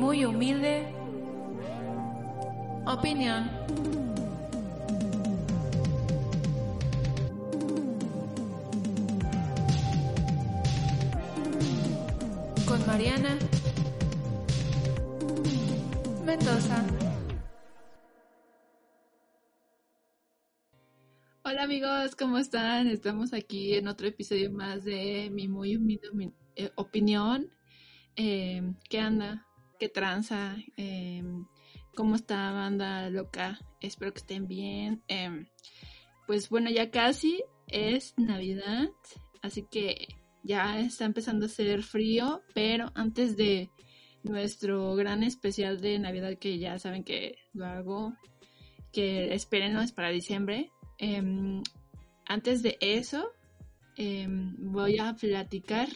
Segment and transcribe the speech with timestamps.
[0.00, 0.86] Muy humilde
[2.86, 3.50] opinión.
[12.66, 13.36] Con Mariana
[16.24, 16.82] Mendoza.
[21.44, 22.86] Hola amigos, ¿cómo están?
[22.86, 27.50] Estamos aquí en otro episodio más de mi muy humilde eh, opinión.
[28.16, 29.46] Eh, ¿Qué anda?
[29.80, 31.46] Qué tranza, em,
[31.96, 35.02] cómo está banda loca, espero que estén bien.
[35.08, 35.48] Em,
[36.26, 38.90] pues bueno, ya casi es Navidad,
[39.42, 40.06] así que
[40.44, 43.70] ya está empezando a ser frío, pero antes de
[44.22, 48.14] nuestro gran especial de Navidad que ya saben que lo hago,
[48.92, 50.70] que espérenlo, es para diciembre.
[50.98, 51.62] Em,
[52.26, 53.32] antes de eso,
[54.58, 55.88] voy a platicar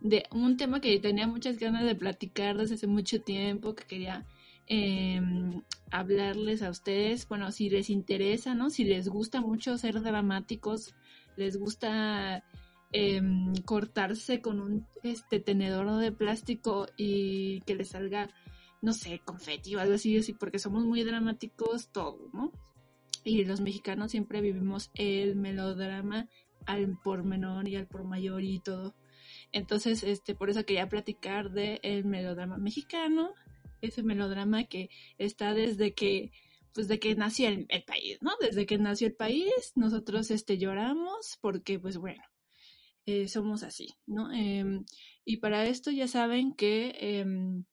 [0.00, 4.26] de un tema que tenía muchas ganas de platicar desde hace mucho tiempo, que quería
[4.66, 8.70] em, hablarles a ustedes, bueno, si les interesa, ¿no?
[8.70, 10.94] Si les gusta mucho ser dramáticos,
[11.36, 12.44] les gusta
[12.92, 18.30] em, cortarse con un este tenedor de plástico y que les salga,
[18.82, 22.52] no sé, confeti o algo así, así, porque somos muy dramáticos todo, ¿no?
[23.24, 26.28] Y los mexicanos siempre vivimos el melodrama
[26.66, 28.94] al por menor y al por mayor y todo.
[29.52, 33.34] Entonces, este, por eso quería platicar del el melodrama mexicano,
[33.80, 36.32] ese melodrama que está desde que,
[36.74, 38.32] pues de que nació el, país, ¿no?
[38.40, 42.22] Desde que nació el país, nosotros este, lloramos porque, pues bueno,
[43.06, 44.32] eh, somos así, ¿no?
[44.32, 44.84] Em,
[45.24, 47.64] y para esto ya saben que, em,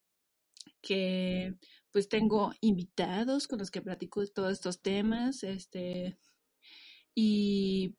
[0.82, 1.54] que
[1.92, 6.18] pues tengo invitados con los que platico todos estos temas, este,
[7.14, 7.96] y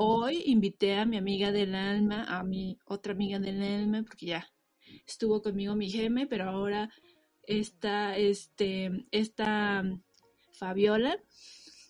[0.00, 4.48] Hoy invité a mi amiga del alma, a mi otra amiga del alma, porque ya
[5.04, 6.88] estuvo conmigo mi geme, pero ahora
[7.42, 9.82] está este, esta
[10.52, 11.18] Fabiola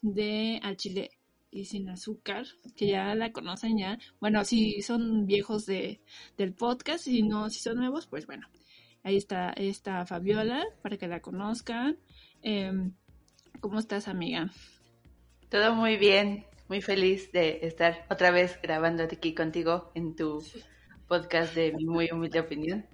[0.01, 1.11] de Al Chile
[1.51, 3.99] y sin azúcar, que ya la conocen ya.
[4.21, 6.01] Bueno, si son viejos de,
[6.39, 8.49] del podcast, y no, si son nuevos, pues bueno,
[9.03, 11.99] ahí está esta Fabiola para que la conozcan.
[12.41, 12.95] Em,
[13.61, 14.51] ¿Cómo estás, amiga?
[15.51, 20.45] Todo muy bien muy feliz de estar otra vez grabando aquí contigo en tu
[21.07, 22.87] podcast de mi muy humilde opinión.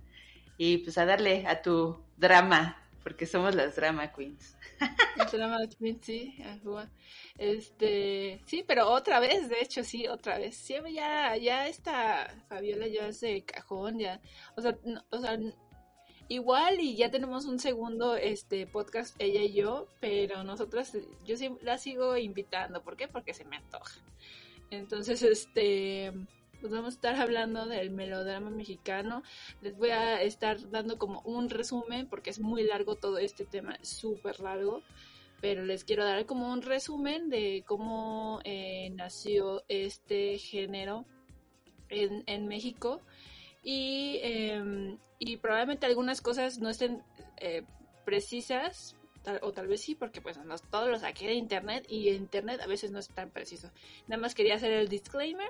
[0.57, 4.57] Y pues a darle a tu drama, porque somos las drama queens.
[5.33, 6.37] drama queens, sí.
[7.37, 10.57] Este, sí, pero otra vez, de hecho, sí, otra vez.
[10.57, 14.21] Sí, ya, ya esta Fabiola ya es cajón, ya.
[14.57, 14.79] O sea,
[15.11, 15.37] o sea,
[16.29, 21.51] igual y ya tenemos un segundo este podcast ella y yo, pero nosotras yo sí
[21.63, 23.09] la sigo invitando, ¿por qué?
[23.09, 24.01] Porque se me antoja.
[24.71, 26.13] Entonces, este
[26.65, 29.23] pues vamos a estar hablando del melodrama mexicano.
[29.61, 33.77] Les voy a estar dando como un resumen porque es muy largo todo este tema,
[33.83, 34.81] súper largo,
[35.43, 41.05] pero les quiero dar como un resumen de cómo eh, nació este género
[41.91, 43.03] en, en México
[43.65, 47.03] y, em, y probablemente algunas cosas no estén
[47.39, 47.63] eh,
[48.05, 48.95] precisas,
[49.41, 52.67] o tal vez sí, porque pues no, todo lo saqué de internet y internet a
[52.67, 53.71] veces no es tan preciso.
[54.07, 55.49] Nada más quería hacer el disclaimer,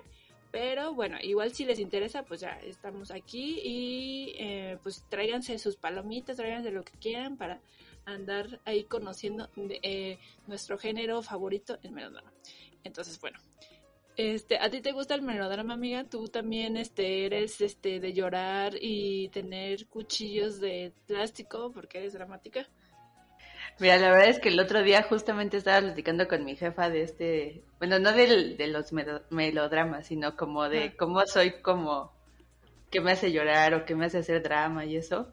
[0.53, 5.76] pero bueno, igual si les interesa, pues ya estamos aquí y eh, pues tráiganse sus
[5.76, 7.60] palomitas, tráiganse lo que quieran para
[8.04, 12.32] andar ahí conociendo eh, nuestro género favorito, el melodrama.
[12.84, 13.38] Entonces, bueno,
[14.16, 16.04] este, ¿a ti te gusta el melodrama, amiga?
[16.04, 22.66] ¿Tú también este, eres este, de llorar y tener cuchillos de plástico porque eres dramática?
[23.80, 27.03] Mira, la verdad es que el otro día justamente estaba platicando con mi jefa de
[27.03, 28.92] este, bueno, no de, de los
[29.30, 32.12] melodramas, sino como de cómo soy como
[32.94, 35.28] que me hace llorar o que me hace hacer drama y eso.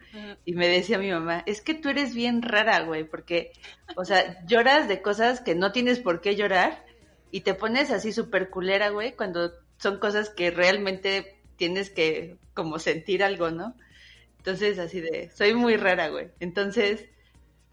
[0.45, 3.51] Y me decía mi mamá, es que tú eres bien rara, güey, porque,
[3.95, 6.83] o sea, lloras de cosas que no tienes por qué llorar
[7.31, 12.79] y te pones así súper culera, güey, cuando son cosas que realmente tienes que como
[12.79, 13.75] sentir algo, ¿no?
[14.37, 16.29] Entonces, así de, soy muy rara, güey.
[16.39, 17.07] Entonces,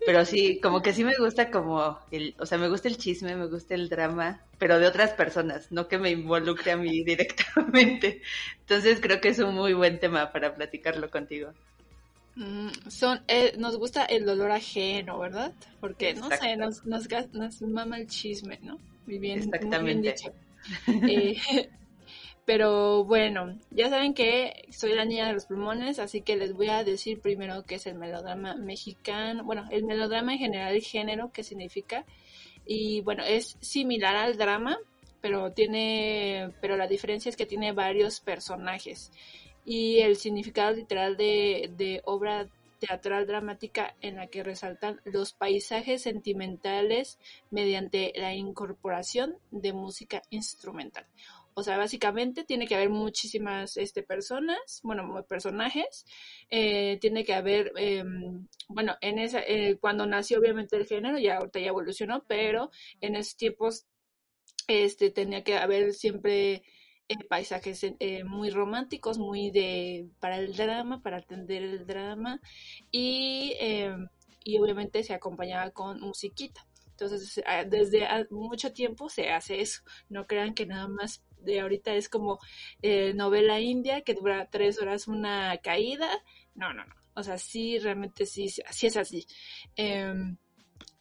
[0.05, 3.35] pero sí, como que sí me gusta como el, o sea, me gusta el chisme,
[3.35, 8.23] me gusta el drama, pero de otras personas, no que me involucre a mí directamente.
[8.61, 11.51] Entonces creo que es un muy buen tema para platicarlo contigo.
[12.37, 15.53] Mm, son, eh, nos gusta el dolor ajeno, ¿verdad?
[15.81, 18.79] Porque, no sé, nos, nos, nos, mama el chisme, ¿no?
[19.09, 20.15] Muy bien, Exactamente.
[20.87, 21.37] Eh,
[22.45, 26.69] pero bueno, ya saben que soy la niña de los pulmones, así que les voy
[26.69, 29.45] a decir primero qué es el melodrama mexicano.
[29.45, 32.05] Bueno, el melodrama en general, el género, qué significa.
[32.67, 34.77] Y bueno, es similar al drama,
[35.23, 39.11] pero tiene, pero la diferencia es que tiene varios personajes
[39.65, 42.47] y el significado literal de, obra
[42.79, 47.19] teatral dramática en la que resaltan los paisajes sentimentales
[47.51, 51.07] mediante la incorporación de música instrumental.
[51.59, 56.07] O sea, básicamente tiene que haber muchísimas este, personas, bueno, personajes.
[56.51, 61.39] Eh, tiene que haber, em, bueno, en esa, eh, cuando nació obviamente el género, ya
[61.39, 62.71] ahorita ya evolucionó, pero
[63.01, 63.87] en esos tiempos
[64.69, 66.63] este, tenía que haber siempre
[67.09, 72.41] eh, paisajes eh, muy románticos, muy de para el drama, para atender el drama
[72.91, 74.09] y, em,
[74.45, 76.67] y obviamente se acompañaba con musiquita.
[76.91, 79.83] Entonces, desde mucho tiempo se hace eso.
[80.09, 82.41] No crean que nada más de ahorita es como
[82.83, 86.09] eh, novela india que dura tres horas una caída.
[86.55, 86.95] No, no, no.
[87.15, 89.27] O sea, sí, realmente sí, sí es así.
[89.77, 90.37] Em,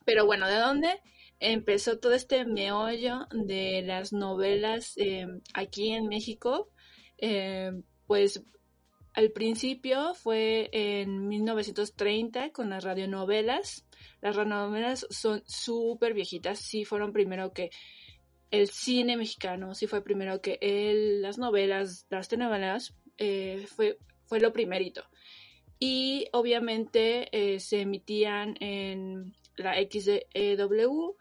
[0.06, 1.02] pero bueno, ¿de dónde?
[1.40, 6.70] Empezó todo este meollo de las novelas eh, aquí en México,
[7.18, 7.72] eh,
[8.06, 8.44] pues
[9.14, 13.88] al principio fue en 1930 con las radionovelas.
[14.22, 17.72] Las radionovelas son súper viejitas, sí fueron primero que
[18.52, 20.60] el cine mexicano, sí fue primero que
[21.22, 25.04] las novelas, las telenovelas, eh, fue, fue lo primerito.
[25.80, 27.30] Y obviamente
[27.60, 31.16] se emitían en la XEW,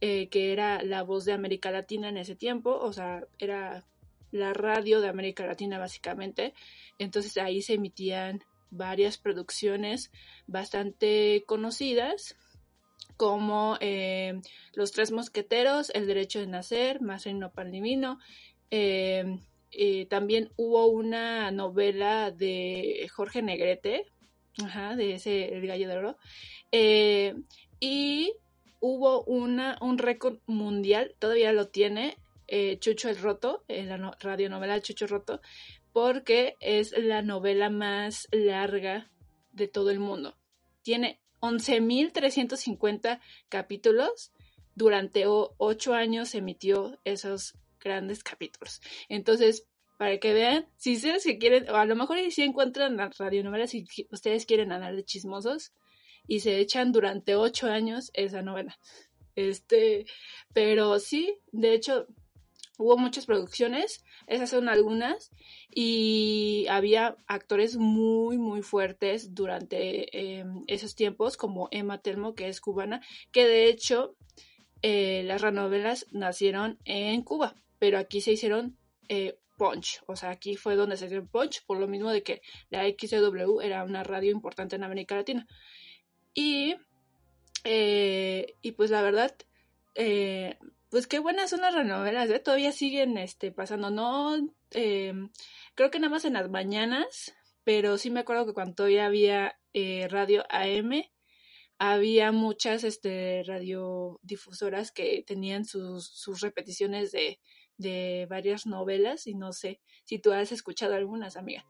[0.00, 3.84] eh, que era la voz de América Latina en ese tiempo, o sea, era
[4.32, 6.54] la radio de América Latina básicamente.
[6.98, 10.10] Entonces ahí se emitían varias producciones
[10.46, 12.36] bastante conocidas
[13.16, 14.40] como eh,
[14.72, 18.18] Los Tres Mosqueteros, El Derecho de Nacer, Más Reino Pandimino.
[18.70, 19.38] Eh,
[20.08, 24.06] también hubo una novela de Jorge Negrete,
[24.62, 26.16] ajá, de ese El Gallo de Oro.
[27.80, 28.32] y
[28.80, 32.16] hubo una, un récord mundial, todavía lo tiene,
[32.48, 35.40] eh, Chucho el Roto, la radionovela Chucho Roto,
[35.92, 39.10] porque es la novela más larga
[39.52, 40.36] de todo el mundo.
[40.82, 44.32] Tiene 11.350 capítulos.
[44.74, 48.80] Durante ocho años emitió esos grandes capítulos.
[49.08, 49.66] Entonces,
[49.98, 53.66] para que vean, si ustedes que quieren, o a lo mejor si encuentran la radionovela,
[53.66, 55.72] si ustedes quieren hablar de chismosos,
[56.26, 58.78] y se echan durante ocho años esa novela.
[59.34, 60.06] Este,
[60.52, 62.06] pero sí, de hecho,
[62.78, 65.30] hubo muchas producciones, esas son algunas,
[65.70, 72.60] y había actores muy, muy fuertes durante em, esos tiempos, como Emma Telmo, que es
[72.60, 73.00] cubana,
[73.30, 74.16] que de hecho
[74.82, 80.54] eh, las renovelas nacieron en Cuba, pero aquí se hicieron eh, Punch, o sea, aquí
[80.54, 82.40] fue donde se hizo Punch, por lo mismo de que
[82.70, 85.48] la XW era una radio importante en América Latina.
[86.32, 86.76] Y,
[87.64, 89.34] eh, y pues la verdad,
[89.96, 90.58] eh,
[90.90, 92.30] pues qué buenas son las renovelas.
[92.44, 94.36] Todavía siguen este, pasando, no,
[94.70, 95.30] em,
[95.74, 97.34] creo que nada más en las mañanas,
[97.64, 99.58] pero sí me acuerdo que cuando todavía había
[100.08, 101.02] radio AM,
[101.78, 107.40] había muchas este, radiodifusoras que tenían sus, sus repeticiones de,
[107.78, 111.64] de varias novelas y no sé si tú has escuchado algunas, amiga.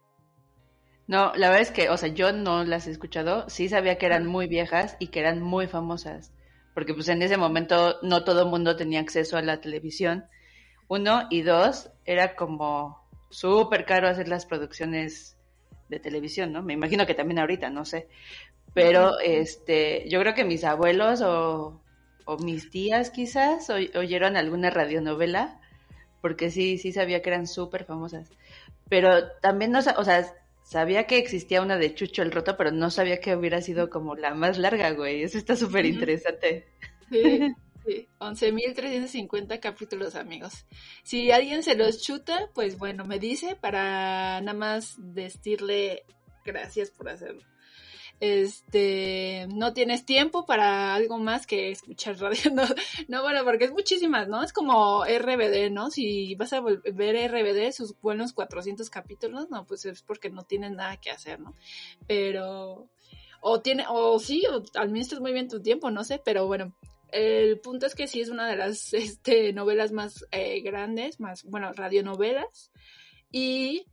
[1.06, 4.06] No, la verdad es que, o sea, yo no las he escuchado, sí sabía que
[4.06, 6.32] eran muy viejas y que eran muy famosas,
[6.74, 10.26] porque pues en ese momento no todo el mundo tenía acceso a la televisión,
[10.88, 15.36] uno, y dos, era como súper caro hacer las producciones
[15.88, 16.62] de televisión, ¿no?
[16.62, 18.08] Me imagino que también ahorita, no sé,
[18.74, 21.82] pero este, yo creo que mis abuelos o,
[22.24, 25.60] o mis tías quizás oyeron alguna radionovela,
[26.22, 28.30] porque sí, sí sabía que eran súper famosas,
[28.88, 30.34] pero también no, o sea,
[30.72, 34.14] Sabía que existía una de Chucho el Roto, pero no sabía que hubiera sido como
[34.14, 35.22] la más larga, güey.
[35.22, 36.66] Eso está súper interesante.
[37.10, 38.08] Sí, sí.
[38.20, 40.64] 11.350 capítulos, amigos.
[41.02, 46.04] Si alguien se los chuta, pues bueno, me dice para nada más decirle
[46.44, 47.42] gracias por hacerlo
[48.22, 52.52] este, no tienes tiempo para algo más que escuchar radio.
[53.08, 54.44] No, bueno, porque es muchísimas, ¿no?
[54.44, 55.90] Es como RBD, ¿no?
[55.90, 60.70] Si vas a ver RBD, sus buenos 400 capítulos, no, pues es porque no tienes
[60.70, 61.56] nada que hacer, ¿no?
[62.06, 62.88] Pero,
[63.40, 66.76] o tiene, o sí, o administras muy bien tu tiempo, no sé, pero bueno,
[67.10, 71.42] el punto es que sí es una de las este, novelas más eh, grandes, más,
[71.42, 72.70] bueno, radionovelas.
[73.32, 73.86] Y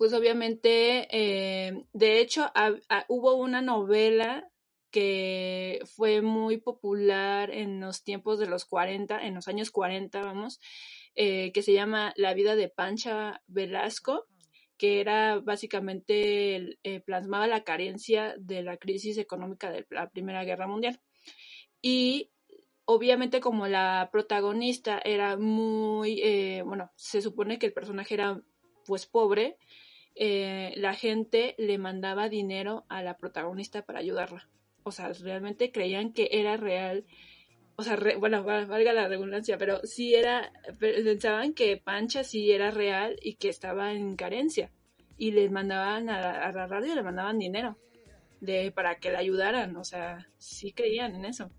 [0.00, 2.50] pues obviamente, eh, de hecho,
[3.08, 4.48] hubo una novela
[4.90, 10.58] que fue muy popular en los tiempos de los 40, en los años 40, vamos,
[11.16, 14.26] eh, que se llama La vida de Pancha Velasco,
[14.78, 20.66] que era básicamente, eh, plasmaba la carencia de la crisis económica de la Primera Guerra
[20.66, 20.98] Mundial.
[21.82, 22.30] Y
[22.86, 28.40] obviamente como la protagonista era muy, eh, bueno, se supone que el personaje era
[28.86, 29.58] pues pobre,
[30.16, 34.48] la gente le mandaba dinero a la protagonista para ayudarla
[34.82, 37.04] o sea, realmente creían que era real.
[37.76, 43.16] O sea, bueno, valga la redundancia, pero sí era, pensaban que Pancha sí era real
[43.22, 44.70] y que estaba en carencia.
[45.16, 47.76] Y les mandaban a, la radio, le mandaban dinero
[48.40, 49.76] de para que la ayudaran.
[49.76, 51.50] O sea, sí creían en eso.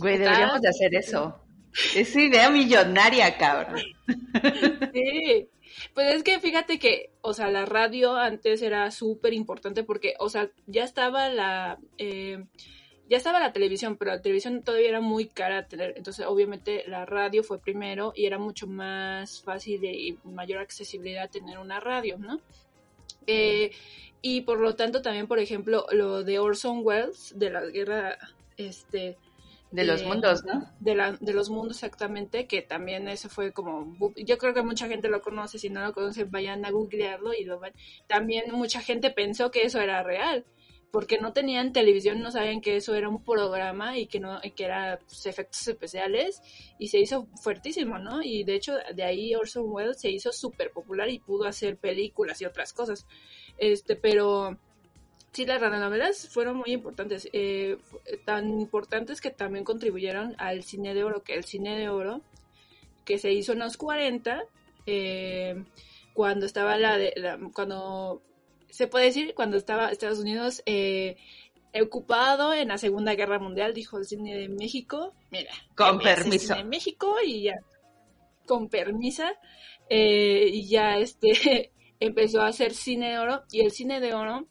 [0.00, 1.42] Güey, deberíamos de hacer eso.
[1.94, 3.82] Es idea millonaria, cabrón.
[4.94, 5.48] Sí.
[5.94, 10.28] Pues es que fíjate que, o sea, la radio antes era súper importante porque, o
[10.28, 11.78] sea, ya estaba la...
[11.98, 12.44] Eh,
[13.08, 17.06] ya estaba la televisión, pero la televisión todavía era muy cara tener, entonces obviamente la
[17.06, 22.38] radio fue primero y era mucho más fácil y mayor accesibilidad tener una radio, ¿no?
[23.26, 23.70] Eh,
[24.20, 28.18] y por lo tanto también, por ejemplo, lo de Orson Welles, de la guerra,
[28.56, 29.16] este,
[29.70, 30.70] de los mundos, ¿no?
[30.80, 34.88] De, la, de los mundos exactamente, que también eso fue como, yo creo que mucha
[34.88, 37.72] gente lo conoce, si no lo conocen vayan a googlearlo y lo van.
[38.06, 40.46] También mucha gente pensó que eso era real,
[40.90, 44.64] porque no tenían televisión, no sabían que eso era un programa y que no que
[44.64, 46.40] era pues, efectos especiales
[46.78, 48.22] y se hizo fuertísimo, ¿no?
[48.22, 52.40] Y de hecho de ahí Orson Welles se hizo súper popular y pudo hacer películas
[52.40, 53.06] y otras cosas.
[53.58, 54.58] Este, pero
[55.32, 57.78] sí, las radionovelas fueron muy importantes, eh,
[58.24, 62.22] tan importantes que también contribuyeron al cine de oro, que el cine de oro,
[63.04, 64.44] que se hizo en los 40,
[64.86, 65.64] eh,
[66.14, 67.12] cuando estaba la, de,
[67.54, 68.22] cuando,
[68.70, 71.16] se puede decir, cuando estaba Estados Unidos eh,
[71.80, 76.54] ocupado en la Segunda Guerra Mundial, dijo el cine de México, mira, con permiso.
[76.54, 77.60] Cine de México y ya,
[78.46, 79.32] con permisa,
[79.90, 81.70] y ya este
[82.00, 84.48] empezó a hacer cine de oro, y el cine de oro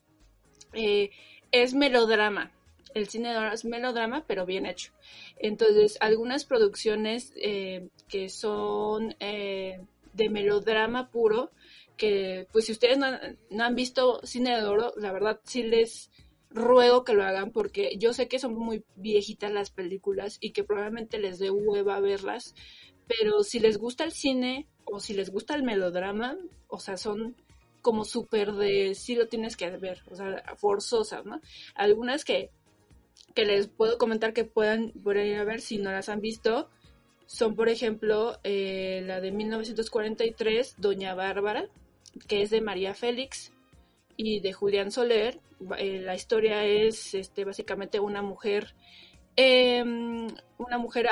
[0.73, 1.11] eh,
[1.51, 2.51] es melodrama.
[2.93, 4.91] El cine de es melodrama, pero bien hecho.
[5.37, 9.81] Entonces, algunas producciones eh, que son eh,
[10.13, 11.51] de melodrama puro,
[11.95, 16.11] que pues si ustedes no, han visto cine de oro, la verdad sí les
[16.49, 20.63] ruego que lo hagan porque yo sé que son muy viejitas las películas y que
[20.63, 22.55] probablemente les dé hueva verlas,
[23.07, 27.35] pero si les gusta el cine o si les gusta el melodrama, o sea, son
[27.87, 31.39] como súper de sí lo tienes que ver, o sea, forzosas, ¿no?
[31.73, 32.49] Algunas que,
[33.33, 36.67] que les puedo comentar que puedan ir a ver si no las han visto
[37.27, 41.69] son, por ejemplo, eh, la de 1943, Doña Bárbara,
[42.27, 43.53] que es de María Félix
[44.17, 45.39] y de Julián Soler.
[45.77, 48.75] Eh, la historia es este, básicamente una mujer,
[49.37, 50.27] em,
[50.57, 51.07] una mujer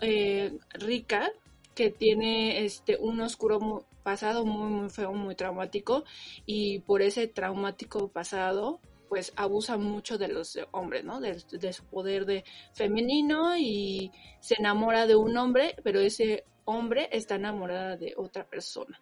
[0.00, 1.30] eh, rica
[1.76, 6.04] que tiene este un oscuro pasado muy muy feo, muy traumático
[6.46, 11.18] y por ese traumático pasado pues abusa mucho de los hombres, ¿no?
[11.20, 17.34] De, su poder de femenino y se enamora de un hombre, pero ese hombre está
[17.34, 19.00] enamorada de otra persona.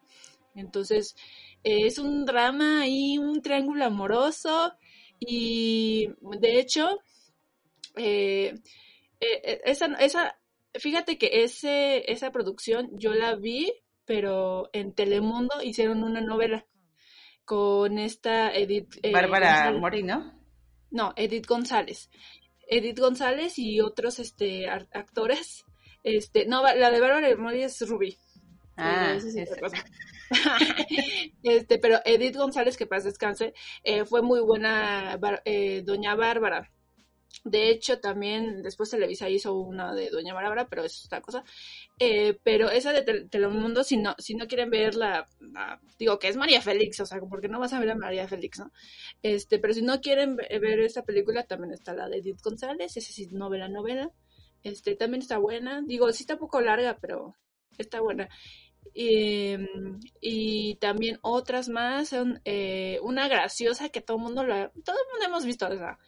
[0.55, 1.17] Entonces,
[1.63, 4.73] es un drama y un triángulo amoroso
[5.21, 6.09] y
[6.41, 6.99] de hecho,
[7.97, 8.55] eh,
[9.21, 10.39] eh, esa, esa,
[10.73, 13.71] fíjate que ese, esa producción yo la vi
[14.05, 16.67] pero en Telemundo hicieron una novela
[17.45, 18.97] con esta Edith.
[19.03, 20.41] Eh, Bárbara Mori, ¿no?
[20.91, 22.11] No, Edith González.
[22.67, 25.65] Edith González y otros este, actores.
[26.03, 28.17] Este, no, la de Bárbara Mori es Ruby.
[28.77, 29.17] Ah,
[31.43, 36.73] este, pero Edith González, que paz descanse, eh, fue muy buena eh, doña Bárbara.
[37.45, 41.45] De hecho, también después Televisa hizo una de Doña Bárbara, pero es otra cosa.
[41.99, 45.29] Eh, pero esa de Telemundo, si no, si no quieren ver la,
[45.99, 48.61] digo que es María Félix, o sea, porque no vas a ver a María Félix,
[48.61, 48.73] ¿no?
[49.23, 53.13] Este, pero si no quieren ver esta película, también está la de Edith González, esa
[53.13, 54.11] sí, novela, novela.
[54.63, 55.83] Este, también está buena.
[55.83, 57.37] Digo, sí está un poco larga, pero
[57.77, 58.31] está buena.
[58.93, 65.11] Y, también otras más, son eh, una graciosa que todo el mundo lo, todo el
[65.13, 65.99] mundo hemos visto, ¿verdad?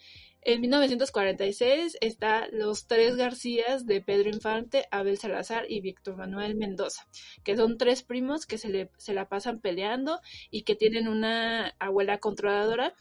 [0.49, 7.09] En 1946 está Los Tres Garcías de Pedro Infante, Abel Salazar y Víctor Manuel Mendoza,
[7.43, 11.75] que son tres primos que se, le, se la pasan peleando y que tienen una
[11.81, 12.95] abuela controladora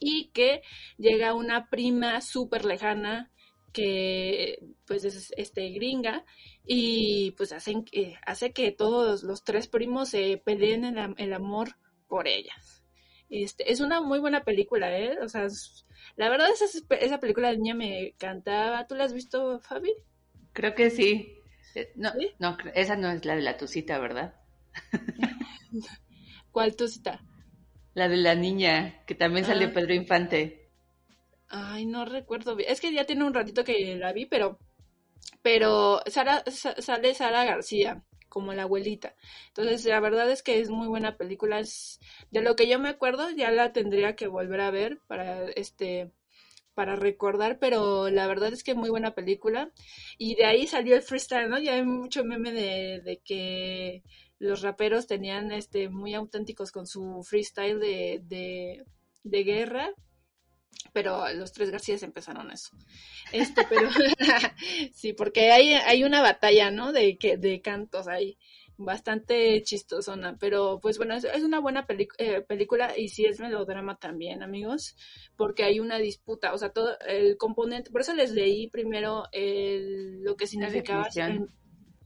[0.00, 0.62] y que
[0.96, 3.30] llega una prima súper lejana
[3.72, 6.24] que pues es este gringa
[6.66, 7.84] y pues hacen
[8.26, 11.76] hace que todos los tres primos se peleen el, el amor
[12.08, 12.54] por ella.
[13.30, 15.18] Este, es una muy buena película, ¿eh?
[15.20, 15.46] O sea,
[16.16, 16.64] la verdad esa,
[16.96, 18.86] esa película de niña me encantaba.
[18.86, 19.92] ¿Tú la has visto, Fabi?
[20.52, 21.42] Creo que sí.
[21.74, 24.34] Eh, no, no, esa no es la de la tucita, ¿verdad?
[26.52, 27.22] ¿Cuál tucita?
[27.94, 29.72] La de la niña, que también salió ah.
[29.74, 30.70] Pedro Infante.
[31.48, 32.70] Ay, no recuerdo bien.
[32.70, 34.58] Es que ya tiene un ratito que la vi, pero
[35.42, 38.02] pero Sara, sale Sara García
[38.38, 39.16] como la abuelita.
[39.48, 41.60] Entonces, la verdad es que es muy buena película.
[42.30, 46.12] De lo que yo me acuerdo, ya la tendría que volver a ver para este
[46.74, 49.72] para recordar, pero la verdad es que muy buena película.
[50.18, 51.58] Y de ahí salió el freestyle, ¿no?
[51.58, 54.04] Ya hay mucho meme de, que
[54.38, 58.84] los raperos tenían este muy auténticos con su freestyle de,
[59.24, 59.92] de guerra
[60.92, 62.70] pero los tres García empezaron eso.
[63.32, 63.88] Este, pero
[64.92, 66.92] sí, porque hay, hay una batalla, ¿no?
[66.92, 68.38] De que de cantos ahí
[68.78, 71.84] bastante chistosona, pero pues bueno, es, una buena
[72.18, 74.96] eh, película y sí es melodrama también, amigos,
[75.36, 80.22] porque hay una disputa, o sea, todo el componente, por eso les leí primero el,
[80.22, 81.46] lo que significaba, la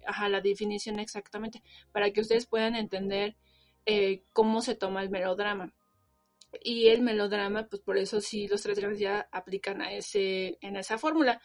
[0.07, 1.63] ajá, la definición exactamente,
[1.93, 3.37] para que ustedes puedan entender
[3.85, 5.75] eh, cómo se toma el melodrama
[6.63, 10.99] y el melodrama, pues por eso sí los tres ya aplican a ese, en esa
[10.99, 11.41] fórmula.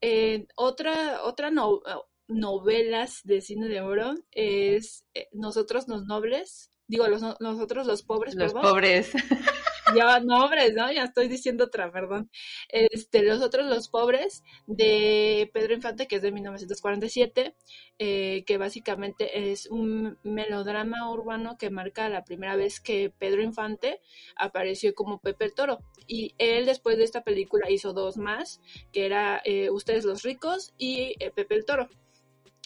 [0.00, 1.80] Eh, otra, otra no,
[2.28, 8.34] novelas de cine de oro es eh, Nosotros los nobles, digo, los, nosotros los pobres,
[8.34, 9.12] los pobres.
[9.94, 10.90] ya nombres, ¿no?
[10.92, 12.30] Ya estoy diciendo otra, perdón.
[12.68, 17.54] Este, Los otros, los pobres, de Pedro Infante, que es de 1947,
[17.98, 24.00] eh, que básicamente es un melodrama urbano que marca la primera vez que Pedro Infante
[24.36, 25.78] apareció como Pepe el Toro.
[26.06, 28.60] Y él después de esta película hizo dos más,
[28.92, 31.88] que era eh, Ustedes los ricos y eh, Pepe el Toro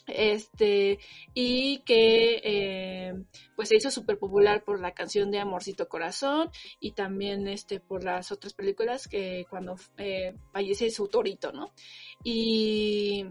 [0.07, 0.99] este
[1.35, 3.15] y que eh,
[3.55, 8.05] pues se hizo súper popular por la canción de Amorcito Corazón y también este por
[8.05, 11.73] las otras películas que cuando eh, fallece su torito, ¿no?
[12.23, 13.27] Y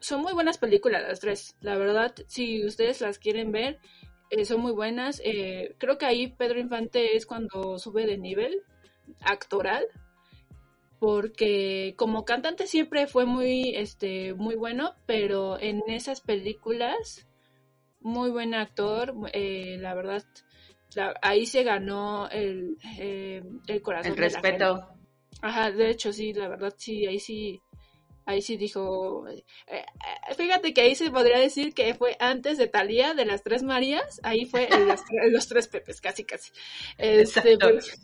[0.00, 3.80] son muy buenas películas las tres, la verdad, si ustedes las quieren ver,
[4.28, 5.22] eh, son muy buenas.
[5.78, 8.62] creo que ahí Pedro Infante es cuando sube de nivel
[9.22, 9.86] actoral,
[11.00, 17.26] porque como cantante siempre fue muy, este, muy bueno, pero en esas películas,
[18.00, 20.22] muy buen actor, eh, la verdad,
[21.22, 24.12] ahí se ganó el, eh, el corazón.
[24.12, 24.88] El respeto.
[25.40, 27.62] Ajá, de hecho sí, la verdad sí, ahí sí,
[28.30, 29.84] ahí sí dijo, eh, eh,
[30.36, 34.20] fíjate que ahí se podría decir que fue antes de Talía, de las tres Marías,
[34.22, 34.68] ahí fue
[35.30, 36.52] los tres Pepes, casi casi.
[36.96, 38.00] Este, pues,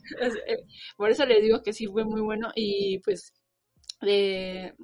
[0.46, 0.64] eh,
[0.96, 3.32] por eso les digo que sí fue muy bueno y pues
[4.00, 4.74] de,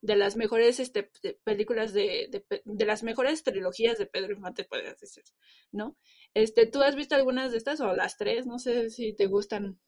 [0.00, 1.10] de las mejores este,
[1.44, 5.24] películas de, de, las mejores trilogías de Pedro Infante, podrías decir,
[5.72, 5.96] ¿no?
[6.34, 8.46] Este, ¿Tú has visto algunas de estas o las tres?
[8.46, 9.78] No sé si te gustan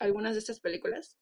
[0.00, 1.16] algunas de estas películas.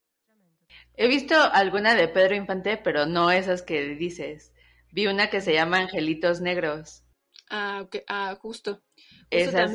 [0.97, 4.53] He visto alguna de Pedro Infante, pero no esas que dices.
[4.93, 7.03] Vi una que se llama Angelitos Negros.
[7.51, 8.83] Ah, ah justo.
[9.31, 9.67] esa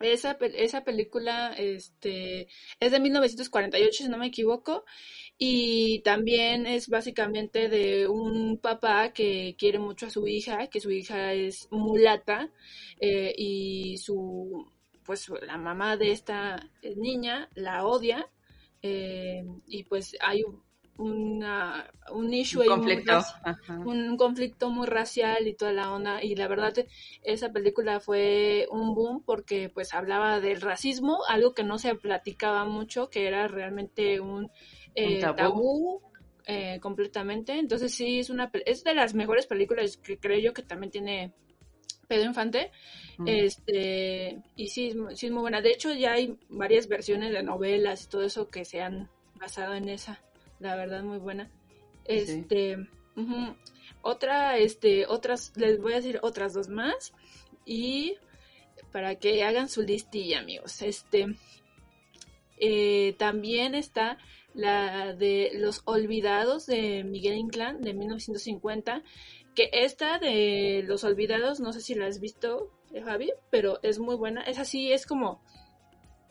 [0.00, 2.48] Esa, esa película este,
[2.80, 4.84] es de 1948, si no me equivoco,
[5.36, 10.90] y también es básicamente de un papá que quiere mucho a su hija, que su
[10.90, 12.50] hija es mulata,
[12.98, 14.72] eh, y su,
[15.04, 16.66] pues la mamá de esta
[16.96, 18.26] niña la odia,
[18.82, 20.44] eh, y pues hay
[20.96, 23.20] una, un issue, un conflicto.
[23.86, 26.22] un conflicto muy racial y toda la onda.
[26.22, 26.74] Y la verdad
[27.22, 32.64] esa película fue un boom porque pues hablaba del racismo, algo que no se platicaba
[32.64, 34.50] mucho, que era realmente un,
[34.94, 36.02] eh, tabú,
[36.46, 40.62] eh, completamente, entonces sí es una es de las mejores películas que creo yo que
[40.62, 41.32] también tiene
[42.10, 42.72] Pedro Infante.
[43.24, 45.60] Este, y sí, sí es muy buena.
[45.60, 49.74] De hecho, ya hay varias versiones de novelas y todo eso que se han basado
[49.74, 50.20] en esa.
[50.58, 51.48] La verdad, muy buena.
[52.04, 52.78] Este,
[54.02, 57.12] otra, este, otras, les voy a decir otras dos más.
[57.64, 58.16] Y
[58.90, 60.82] para que hagan su listilla, amigos.
[60.82, 61.36] Este,
[62.58, 64.18] eh, también está
[64.52, 69.04] la de Los Olvidados de Miguel Inclán de 1950
[69.72, 74.14] esta de Los Olvidados, no sé si la has visto, eh, Javi, pero es muy
[74.16, 74.42] buena.
[74.42, 75.42] Es así, es como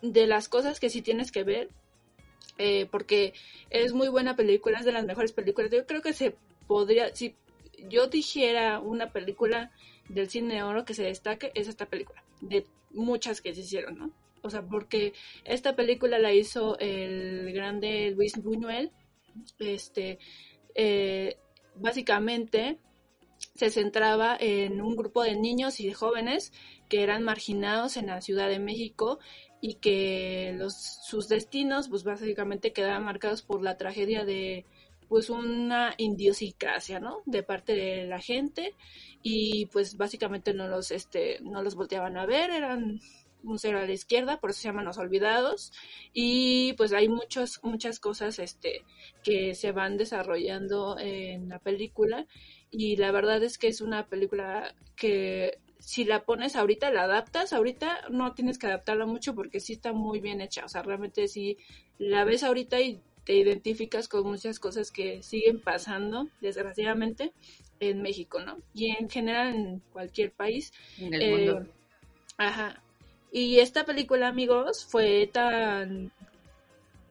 [0.01, 1.69] de las cosas que sí tienes que ver,
[2.57, 3.33] eh, porque
[3.69, 5.71] es muy buena película, es de las mejores películas.
[5.71, 6.35] Yo creo que se
[6.67, 7.35] podría, si
[7.89, 9.71] yo dijera una película
[10.07, 13.97] del cine de oro que se destaque, es esta película, de muchas que se hicieron,
[13.97, 14.11] ¿no?
[14.41, 15.13] O sea, porque
[15.43, 18.91] esta película la hizo el grande Luis Buñuel,
[19.59, 20.17] Este,
[20.75, 21.37] eh,
[21.75, 22.77] básicamente
[23.59, 26.53] se centraba en un grupo de niños y jóvenes
[26.87, 29.19] que eran marginados en la Ciudad de México
[29.59, 34.65] y que los, sus destinos pues básicamente quedaban marcados por la tragedia de
[35.09, 37.21] pues una idiosincrasia, ¿no?
[37.25, 38.75] De parte de la gente
[39.23, 43.01] y pues básicamente no los este no los volteaban a ver, eran
[43.43, 45.73] un cero a la izquierda, por eso se llaman los olvidados
[46.13, 48.85] y pues hay muchos muchas cosas este
[49.21, 52.25] que se van desarrollando en la película
[52.71, 57.53] y la verdad es que es una película que si la pones ahorita, la adaptas,
[57.53, 61.27] ahorita no tienes que adaptarla mucho porque sí está muy bien hecha, o sea, realmente
[61.27, 61.57] si
[61.97, 67.31] la ves ahorita y te identificas con muchas cosas que siguen pasando, desgraciadamente,
[67.79, 68.57] en México, ¿no?
[68.73, 70.73] Y en general en cualquier país.
[70.97, 71.61] En el mundo.
[71.61, 71.71] Eh,
[72.37, 72.81] ajá.
[73.31, 76.11] Y esta película, amigos, fue tan,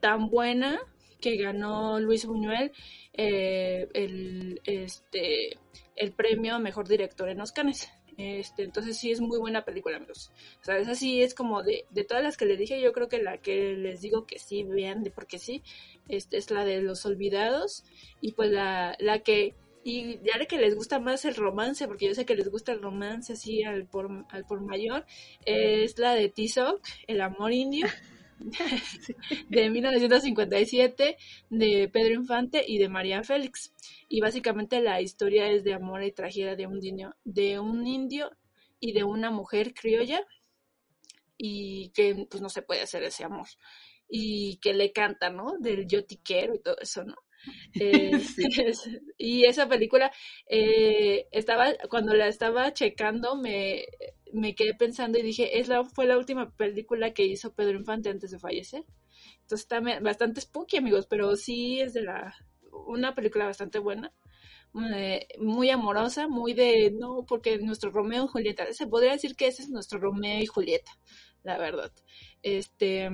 [0.00, 0.80] tan buena
[1.20, 2.72] que ganó Luis Buñuel
[3.12, 5.58] eh, el, este,
[5.96, 7.90] el premio Mejor Director en Oscars.
[8.16, 10.32] Este, entonces sí es muy buena película, amigos.
[10.60, 13.08] O sea, esa sí es como de, de todas las que les dije, yo creo
[13.08, 15.62] que la que les digo que sí vean, de porque sí,
[16.08, 17.84] este, es la de Los Olvidados.
[18.20, 19.54] Y pues la, la que,
[19.84, 22.82] y ya que les gusta más el romance, porque yo sé que les gusta el
[22.82, 25.06] romance así al por, al por mayor,
[25.46, 27.86] es la de Tizoc, El Amor Indio.
[29.48, 31.16] de 1957
[31.50, 33.74] de Pedro Infante y de María Félix.
[34.08, 38.30] Y básicamente la historia es de amor y tragedia de un indio, de un indio
[38.80, 40.20] y de una mujer criolla
[41.36, 43.48] y que pues no se puede hacer ese amor
[44.08, 45.54] y que le canta, ¿no?
[45.60, 47.14] Del yo te quiero y todo eso, ¿no?
[47.74, 48.12] Eh,
[49.18, 50.10] y esa película
[50.48, 53.84] eh, estaba cuando la estaba checando me,
[54.32, 58.10] me quedé pensando y dije es la fue la última película que hizo Pedro Infante
[58.10, 58.84] antes de fallecer
[59.42, 62.34] entonces está bastante spooky amigos pero sí es de la
[62.86, 64.12] una película bastante buena
[64.94, 69.46] eh, muy amorosa muy de no porque nuestro Romeo y Julieta se podría decir que
[69.46, 70.92] ese es nuestro Romeo y Julieta
[71.42, 71.92] la verdad.
[72.42, 73.10] Este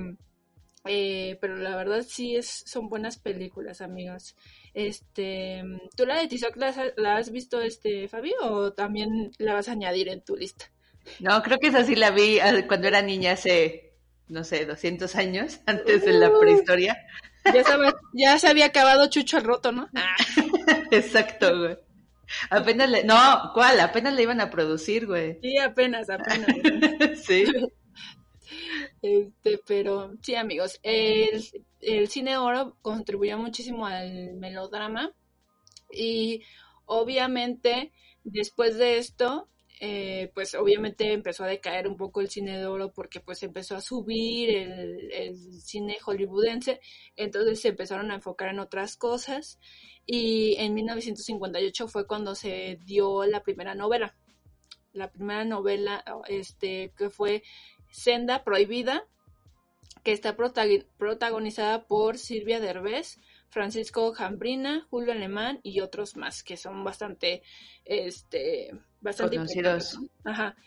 [0.85, 4.35] eh, pero la verdad sí es, son buenas películas, amigos.
[4.73, 5.63] Este,
[5.95, 10.09] ¿tú la de Tizoc la, has visto, este, Fabi, o también la vas a añadir
[10.09, 10.65] en tu lista?
[11.19, 13.93] No, creo que esa sí la vi ah, cuando era niña hace,
[14.27, 16.97] no sé, 200 años, antes de la prehistoria.
[17.45, 17.63] Ya,
[18.13, 19.87] ya se había acabado Chucho el Roto, ¿no?
[20.91, 21.77] Exacto, güey.
[22.49, 23.79] Apenas le, no, ¿cuál?
[23.79, 25.39] Apenas le iban a producir, güey.
[25.41, 26.47] Sí, apenas, apenas.
[27.23, 27.45] sí.
[29.01, 31.43] Este, pero sí, amigos, el,
[31.81, 35.13] el cine oro contribuyó muchísimo al melodrama
[35.91, 36.41] y
[36.85, 37.91] obviamente
[38.23, 39.49] después de esto,
[39.81, 43.75] eh, pues obviamente empezó a decaer un poco el cine de oro porque pues empezó
[43.75, 46.79] a subir el, el, cine hollywoodense,
[47.15, 49.59] entonces se empezaron a enfocar en otras cosas
[50.05, 54.15] y en 1958 fue cuando se dio la primera novela,
[54.93, 57.43] la primera novela este que fue
[57.95, 59.07] Senda Prohibida,
[60.03, 66.83] que está protagonizada por Silvia Derbez, Francisco Jambrina, Julio Alemán y otros más que son
[66.83, 67.41] bastante,
[67.85, 69.97] este, bastante conocidos.
[70.25, 70.57] Ajá.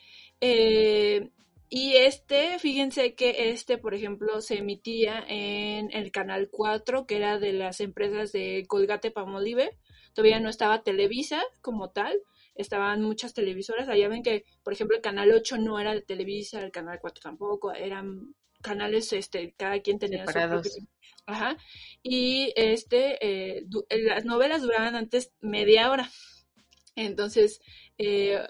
[0.41, 1.29] Eh,
[1.69, 7.39] y este, fíjense que este, por ejemplo, se emitía en el canal 4, que era
[7.39, 9.77] de las empresas de Colgate Pamolive.
[10.15, 12.17] Todavía no estaba Televisa como tal,
[12.59, 13.89] estaban muchas televisoras.
[13.89, 17.23] Allá ven que, por ejemplo, el canal 8 no era de Televisa, el canal 4
[17.23, 20.67] tampoco, eran canales, este, cada quien tenía Separados.
[20.67, 20.87] su
[21.27, 21.57] Ajá.
[22.03, 26.11] Y este, eh, las novelas duraban antes media hora.
[26.97, 27.61] Entonces,
[27.97, 28.41] eh,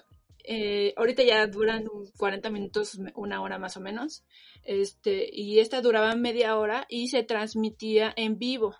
[0.43, 1.85] eh, ahorita ya duran
[2.17, 4.23] 40 minutos, una hora más o menos.
[4.63, 8.75] Este, y esta duraba media hora y se transmitía en vivo.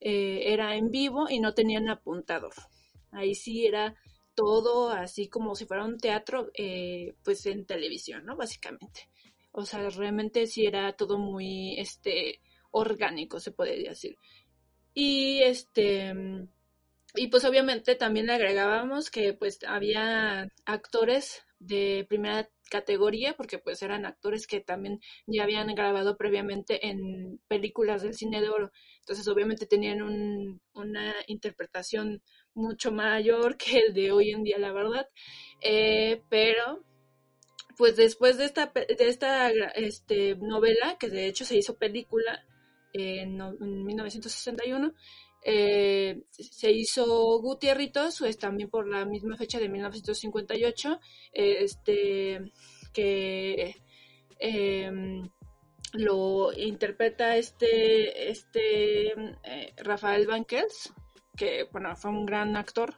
[0.00, 2.52] era en vivo y no tenían apuntador.
[3.12, 3.94] Ahí sí era
[4.34, 8.36] todo así como si fuera un teatro, eh, pues en televisión, ¿no?
[8.36, 9.08] Básicamente.
[9.52, 12.40] O sea, realmente sí era todo muy, este,
[12.70, 14.16] orgánico, se podría decir.
[14.94, 16.14] Y este,
[17.14, 24.06] y pues obviamente también agregábamos que pues había actores de primera categoría, porque pues eran
[24.06, 28.72] actores que también ya habían grabado previamente en películas del cine de oro.
[29.00, 32.22] Entonces obviamente tenían un, una interpretación
[32.54, 35.08] mucho mayor que el de hoy en día, la verdad.
[35.60, 36.84] Eh, pero,
[37.76, 42.44] pues después de esta, de esta este, novela, que de hecho se hizo película
[42.92, 43.38] en,
[43.84, 44.94] 1961,
[45.44, 51.00] eh, se hizo Gutierritos, pues también por la misma fecha de 1958,
[51.32, 52.52] este,
[52.92, 53.82] que
[54.38, 55.28] em,
[55.94, 59.12] lo interpreta este, este
[59.42, 60.92] eh, Rafael Banquels,
[61.36, 62.96] que bueno, fue un gran actor.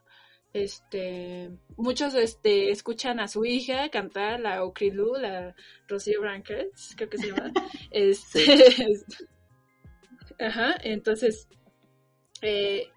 [0.53, 5.55] Este, muchos este, escuchan a su hija cantar la Ocrilu, la
[5.89, 7.53] Rocío Banquels, creo que se llama.
[7.91, 9.03] este,
[10.39, 11.49] ajá, entonces,
[12.43, 12.89] eh,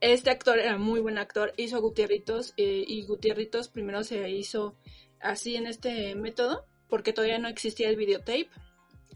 [0.00, 4.76] este actor era muy buen actor, hizo Gutierritos eh, y Gutierritos primero se hizo
[5.20, 8.48] así en este método porque todavía no existía el videotape,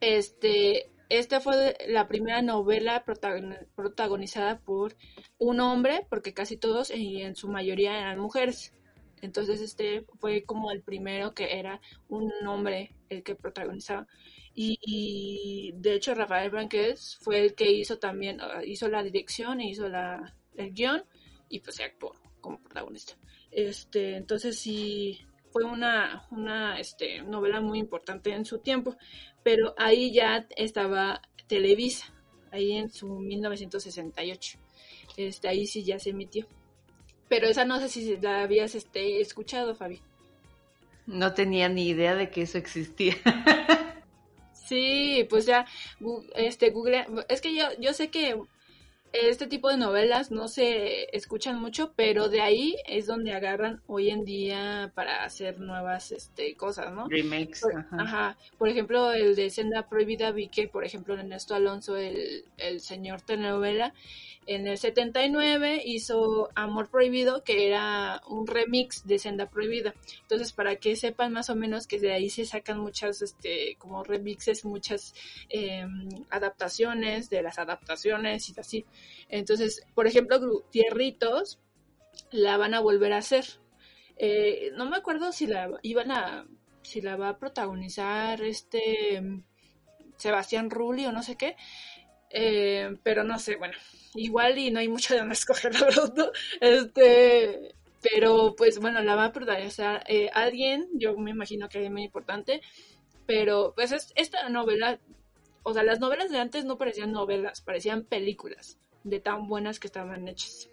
[0.00, 4.96] este fue la primera novela protagonizada por
[5.38, 8.74] un hombre porque casi todos y en su mayoría eran mujeres
[9.20, 14.06] entonces este fue como el primero que era un hombre el que protagonizaba
[14.54, 19.88] y, de hecho Rafael Branquez fue el que hizo también hizo la dirección e hizo
[19.88, 21.04] la el guion
[21.48, 23.14] y pues se actuó como protagonista.
[23.50, 25.20] Este, entonces sí
[25.52, 28.96] fue una, una este, novela muy importante en su tiempo,
[29.42, 32.12] pero ahí ya estaba Televisa,
[32.50, 34.58] ahí en su 1968.
[35.16, 36.46] Este, ahí sí ya se emitió.
[37.28, 40.00] Pero esa no sé si la habías este, escuchado, Fabi.
[41.06, 43.14] No tenía ni idea de que eso existía.
[44.52, 45.66] sí, pues ya,
[46.36, 48.40] este, Google, es que yo, yo sé que
[49.12, 54.10] este tipo de novelas no se escuchan mucho, pero de ahí es donde agarran hoy
[54.10, 57.08] en día para hacer nuevas este, cosas, ¿no?
[57.08, 57.62] Remakes.
[57.92, 58.36] ajá.
[58.58, 63.20] Por ejemplo, el de Senda Prohibida, vi que, por ejemplo, Ernesto Alonso, el, el señor
[63.20, 63.92] telenovela,
[64.46, 69.94] en el 79 hizo Amor Prohibido, que era un remix de Senda Prohibida.
[70.22, 74.02] Entonces, para que sepan más o menos que de ahí se sacan muchas, este, como
[74.02, 75.14] remixes, muchas
[75.48, 78.84] em, adaptaciones de las adaptaciones y así.
[79.28, 80.38] Entonces, por ejemplo,
[80.70, 81.58] Tierritos
[82.30, 83.44] la van a volver a hacer.
[84.16, 86.46] Eh, no me acuerdo si la iban a,
[86.82, 89.22] si la va a protagonizar este
[90.16, 91.56] Sebastián Rulli o no sé qué,
[92.30, 93.74] eh, pero no sé, bueno,
[94.14, 95.88] igual y no hay mucho de dónde escoger, la
[96.60, 101.90] Este, pero pues bueno, la va a protagonizar eh, alguien, yo me imagino que es
[101.90, 102.60] muy importante,
[103.26, 104.98] pero pues esta novela,
[105.62, 109.86] o sea, las novelas de antes no parecían novelas, parecían películas de tan buenas que
[109.86, 110.68] estaban hechas.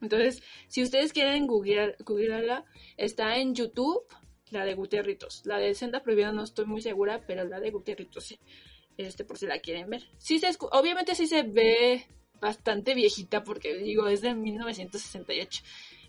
[0.00, 2.64] Entonces, si ustedes quieren googlearla,
[2.96, 4.04] está en YouTube,
[4.50, 5.42] la de Gutierritos.
[5.44, 8.38] La de Senda Prohibida no estoy muy segura, pero la de Gutierritos sí.
[8.96, 10.04] Este, por si la quieren ver.
[10.18, 12.06] Sí se obviamente sí se ve
[12.40, 15.62] bastante viejita porque digo, es de 1968.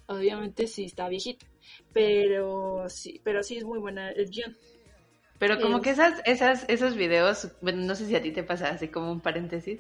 [0.07, 1.45] Obviamente sí está viejita,
[1.93, 4.55] pero sí, pero sí es muy buena el guion.
[5.38, 8.69] Pero como que esas, esas, esos videos, bueno, no sé si a ti te pasa
[8.69, 9.79] así como un paréntesis,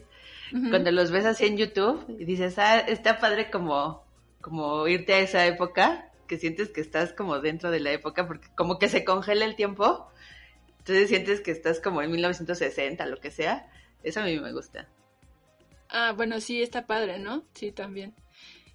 [0.51, 4.03] cuando los ves así en YouTube y dices, ah, está padre como,
[4.41, 8.47] como irte a esa época, que sientes que estás como dentro de la época, porque
[8.55, 10.09] como que se congela el tiempo,
[10.79, 13.69] entonces sientes que estás como en 1960, lo que sea,
[14.03, 14.87] eso a mí me gusta.
[15.89, 17.43] Ah, bueno, sí, está padre, ¿no?
[17.53, 18.13] Sí, también.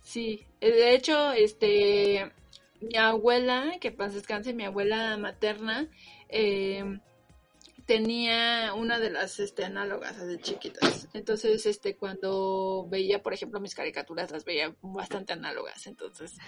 [0.02, 2.32] Sí, eh, de hecho, este,
[2.80, 5.88] mi abuela, que paz descanse, mi abuela materna,
[6.28, 6.98] eh,
[7.92, 11.08] tenía una de las este, análogas de chiquitas.
[11.12, 15.86] Entonces, este, cuando veía, por ejemplo, mis caricaturas, las veía bastante análogas.
[15.86, 16.38] Entonces,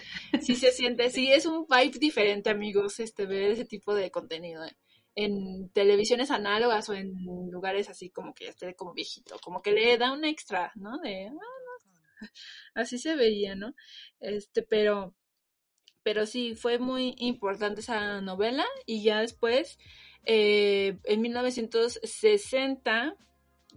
[0.41, 4.63] sí se siente, sí es un vibe diferente, amigos, este, ver ese tipo de contenido.
[5.17, 7.13] en televisiones análogas o en
[7.49, 10.97] lugares así como que ya esté como viejito, como que le da un extra, ¿no?
[10.97, 12.21] De, ah,
[12.75, 13.75] así se veía, ¿no?
[14.19, 15.15] Este, pero,
[16.03, 19.77] pero sí, fue muy importante esa novela y ya después,
[20.25, 23.15] eh, en 1960,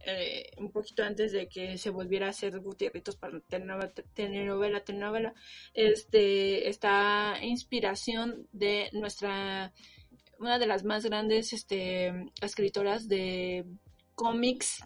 [0.04, 5.34] eh, un poquito antes de que se volviera a hacer Gutierritos para telenovela, telenovela,
[5.74, 9.72] este, esta inspiración de nuestra,
[10.38, 13.64] una de las más grandes este, escritoras de
[14.14, 14.82] cómics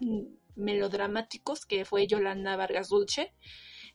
[0.55, 3.33] melodramáticos, que fue Yolanda Vargas Dulce,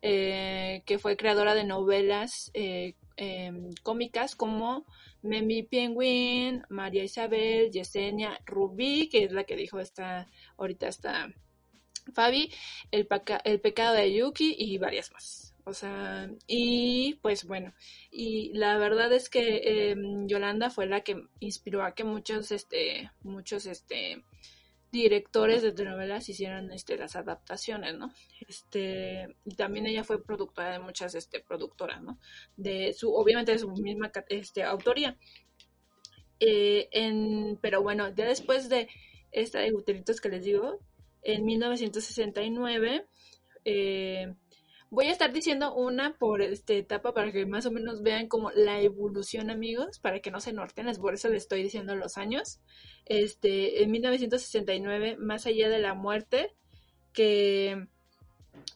[0.02, 4.87] eh, que fue creadora de novelas eh, em, cómicas como
[5.22, 10.26] Memi Penguin, María Isabel, Yesenia, Rubí, que es la que dijo esta,
[10.57, 11.28] ahorita está
[12.14, 12.52] Fabi,
[12.90, 15.54] el, pecado de Yuki y varias más.
[15.64, 17.74] O sea, y pues bueno,
[18.11, 23.11] y la verdad es que em, Yolanda fue la que inspiró a que muchos, este,
[23.22, 24.24] muchos, este,
[24.90, 28.12] directores de telenovelas hicieran este las adaptaciones, ¿no?
[28.46, 32.18] Este, y también ella fue productora de muchas este productoras, ¿no?
[32.57, 35.16] De su obviamente de su misma este autoría.
[36.40, 38.88] Eh, en, pero bueno, ya después de
[39.33, 40.81] esta de Guteritos que les digo,
[41.22, 43.07] en 1969
[43.64, 44.35] eh,
[44.90, 48.51] Voy a estar diciendo una por este etapa para que más o menos vean como
[48.53, 52.16] la evolución, amigos, para que no se norten, es por eso les estoy diciendo los
[52.16, 52.61] años.
[53.05, 56.55] Este, en 1969, Más allá de la muerte,
[57.12, 57.87] que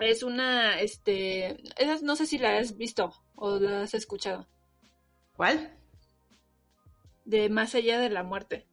[0.00, 4.46] es una, este, esas no sé si la has visto o la has escuchado.
[5.34, 5.74] ¿Cuál?
[7.24, 8.66] De Más allá de la muerte.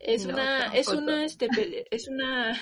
[0.00, 1.48] Es una, es una, este,
[1.94, 2.58] es una,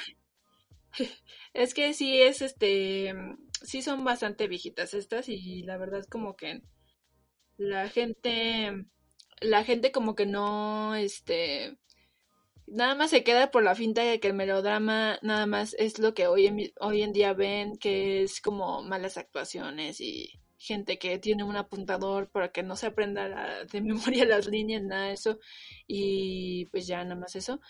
[1.55, 3.14] es que sí es, este,
[3.62, 6.62] sí son bastante viejitas estas y la verdad es como que
[7.57, 8.87] la gente,
[9.40, 11.79] la gente como que no, este,
[12.66, 16.14] nada más se queda por la finta de que el melodrama nada más es lo
[16.14, 21.19] que hoy en, hoy en día ven, que es como malas actuaciones y gente que
[21.19, 25.38] tiene un apuntador para que no se aprenda de memoria las líneas, nada de eso,
[25.87, 27.61] y pues ya nada más eso.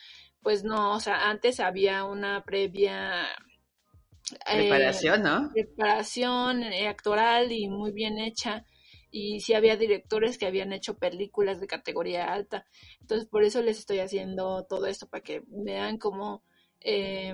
[0.42, 3.26] Pues no, o sea, antes había una previa
[4.44, 5.46] Preparación, ¿no?
[5.54, 8.64] Eh, preparación eh, actoral y muy bien hecha.
[9.10, 12.66] Y sí había directores que habían hecho películas de categoría alta.
[13.00, 16.42] Entonces, por eso les estoy haciendo todo esto, para que vean cómo
[16.80, 17.32] eh,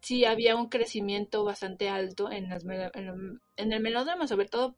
[0.00, 4.76] sí había un crecimiento bastante alto en, las, en, en el melodrama, sobre todo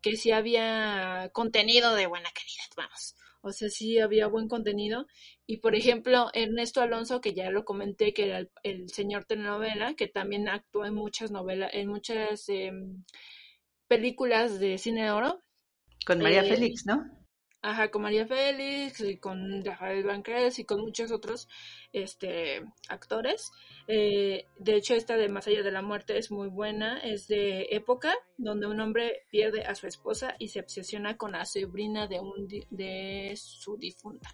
[0.00, 3.16] que sí había contenido de buena calidad, vamos.
[3.48, 5.06] O sea, sí había buen contenido.
[5.46, 10.08] Y por ejemplo, Ernesto Alonso, que ya lo comenté, que era el, señor telenovela, que
[10.08, 13.04] también actuó en muchas novelas, en muchas em,
[13.88, 15.42] películas de cine de oro.
[16.06, 17.17] Con María eh, Félix, ¿no?
[17.60, 21.48] Ajá, con María Félix y con Rafael Banquez y con muchos otros
[21.92, 23.50] este, actores.
[23.88, 26.98] Eh, de hecho, esta de Más allá de la muerte es muy buena.
[26.98, 31.44] Es de época donde un hombre pierde a su esposa y se obsesiona con la
[31.44, 34.28] sobrina de, un, de su difunta.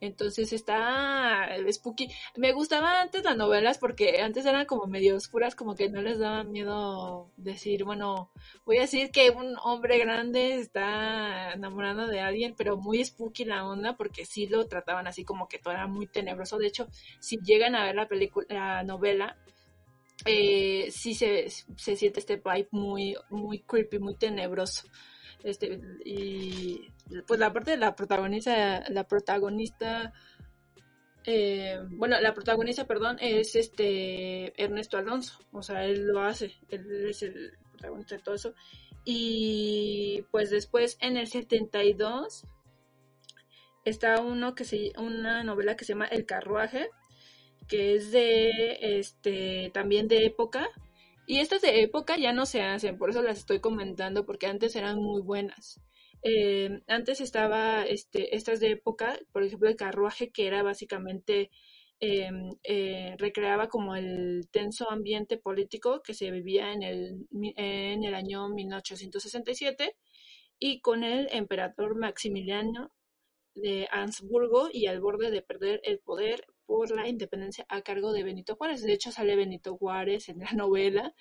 [0.00, 2.08] Entonces está spooky.
[2.36, 6.18] Me gustaban antes las novelas porque antes eran como medio oscuras, como que no les
[6.18, 8.30] daba miedo decir, bueno,
[8.64, 13.66] voy a decir que un hombre grande está enamorando de alguien, pero muy spooky la
[13.66, 16.58] onda porque sí lo trataban así como que todo era muy tenebroso.
[16.58, 16.88] De hecho,
[17.20, 19.36] si llegan a ver la película, la novela,
[20.24, 24.86] eh, sí se, se siente este vibe muy, muy creepy, muy tenebroso.
[25.42, 26.90] Este, y
[27.26, 30.12] pues la parte de la protagonista, la protagonista,
[31.24, 37.06] eh, bueno, la protagonista, perdón, es este Ernesto Alonso, o sea, él lo hace, él
[37.08, 38.54] es el protagonista de todo eso.
[39.04, 42.44] Y pues después en el 72
[43.84, 46.90] está uno que se, una novela que se llama El carruaje,
[47.68, 50.68] que es de, este, también de época,
[51.26, 54.76] y estas de época ya no se hacen, por eso las estoy comentando, porque antes
[54.76, 55.80] eran muy buenas.
[56.22, 61.50] Eh, antes estaba este, estas de época, por ejemplo, el carruaje, que era básicamente,
[62.00, 62.30] eh,
[62.64, 68.48] eh, recreaba como el tenso ambiente político que se vivía en el, en el año
[68.48, 69.96] 1867
[70.58, 72.92] y con el emperador Maximiliano
[73.54, 78.24] de Habsburgo y al borde de perder el poder por la independencia a cargo de
[78.24, 78.82] Benito Juárez.
[78.82, 81.14] De hecho, sale Benito Juárez en la novela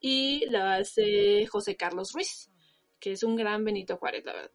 [0.00, 2.50] y la hace José Carlos Ruiz,
[3.00, 4.50] que es un gran Benito Juárez, la verdad.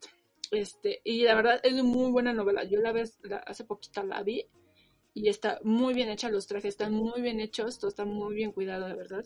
[0.52, 2.64] Este, y la verdad es muy buena novela.
[2.64, 4.46] Yo la vez hace poquito la vi
[5.14, 8.52] y está muy bien hecha, los trajes están muy bien hechos, todo está muy bien
[8.52, 9.24] cuidado, de verdad.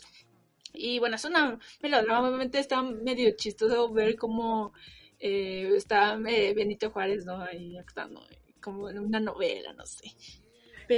[0.74, 4.74] Y bueno, es una melodrama, obviamente está medio chistoso ver cómo
[5.20, 7.41] eh, está eh, Benito Juárez, ¿no?
[7.41, 8.22] Ahí actuando,
[8.61, 10.11] como en una novela, no sé.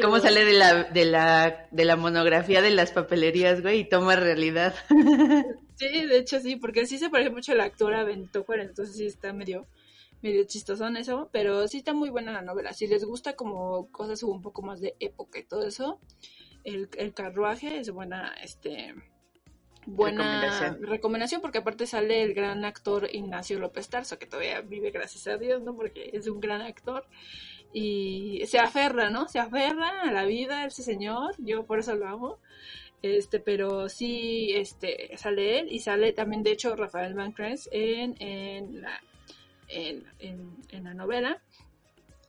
[0.02, 4.16] ¿Cómo sale de la, de, la, de la monografía de las papelerías, güey, y toma
[4.16, 4.76] realidad?
[5.76, 8.96] sí, de hecho sí, porque sí se parece mucho a la actora Benito Juárez, entonces
[8.96, 9.68] sí está medio,
[10.22, 12.74] medio chistosón eso, pero sí está muy buena la novela.
[12.74, 16.00] Si les gusta como cosas un poco más de época y todo eso,
[16.64, 18.94] el, el carruaje es buena, este,
[19.86, 21.42] buena recomendación.
[21.42, 25.62] porque aparte sale el gran actor Ignacio López Tarso, que todavía vive gracias a Dios,
[25.64, 25.76] ¿no?
[25.76, 27.06] Porque es un gran actor
[27.74, 29.28] y se aferra, ¿no?
[29.28, 32.38] Se aferra a la vida ese señor, yo por eso lo amo.
[33.02, 37.34] Este, pero sí, este, sale él y sale también, de hecho, Rafael Van
[37.72, 39.02] en, en, la,
[39.70, 41.42] en, en, la novela.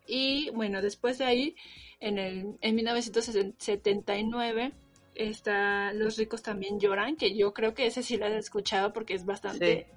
[0.07, 1.57] Y bueno, después de ahí,
[1.99, 4.73] en, el, en 1979,
[5.17, 9.15] está Los ricos también lloran, que yo creo que ese sí lo he escuchado porque
[9.15, 9.89] es bastante,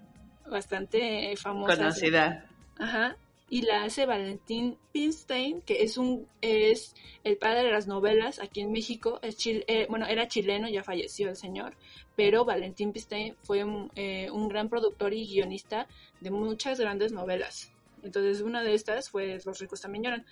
[0.50, 1.78] bastante famosa.
[1.78, 2.50] Conocida.
[2.80, 3.16] Ajá
[3.54, 8.62] y la hace Valentín Pinstein, que es un es el padre de las novelas aquí
[8.62, 9.20] en México.
[9.22, 11.76] Es eh, bueno, era chileno, ya falleció el señor,
[12.16, 13.64] pero Valentín Pinstein fue
[13.96, 15.88] eh, un gran productor y guionista
[16.20, 17.72] de muchas grandes novelas.
[18.02, 20.26] Entonces, una de estas fue Los ricos también lloran.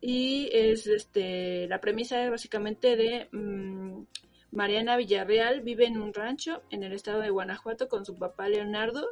[0.00, 4.04] Y es este la premisa es básicamente de mm,
[4.52, 9.06] Mariana Villarreal vive en un rancho en el estado de Guanajuato con su papá Leonardo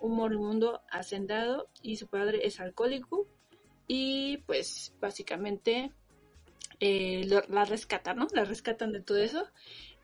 [0.00, 3.26] un moribundo hacendado y su padre es alcohólico
[3.86, 5.92] y pues básicamente
[6.80, 8.28] eh, la rescatan, ¿no?
[8.32, 9.44] La rescatan de todo eso.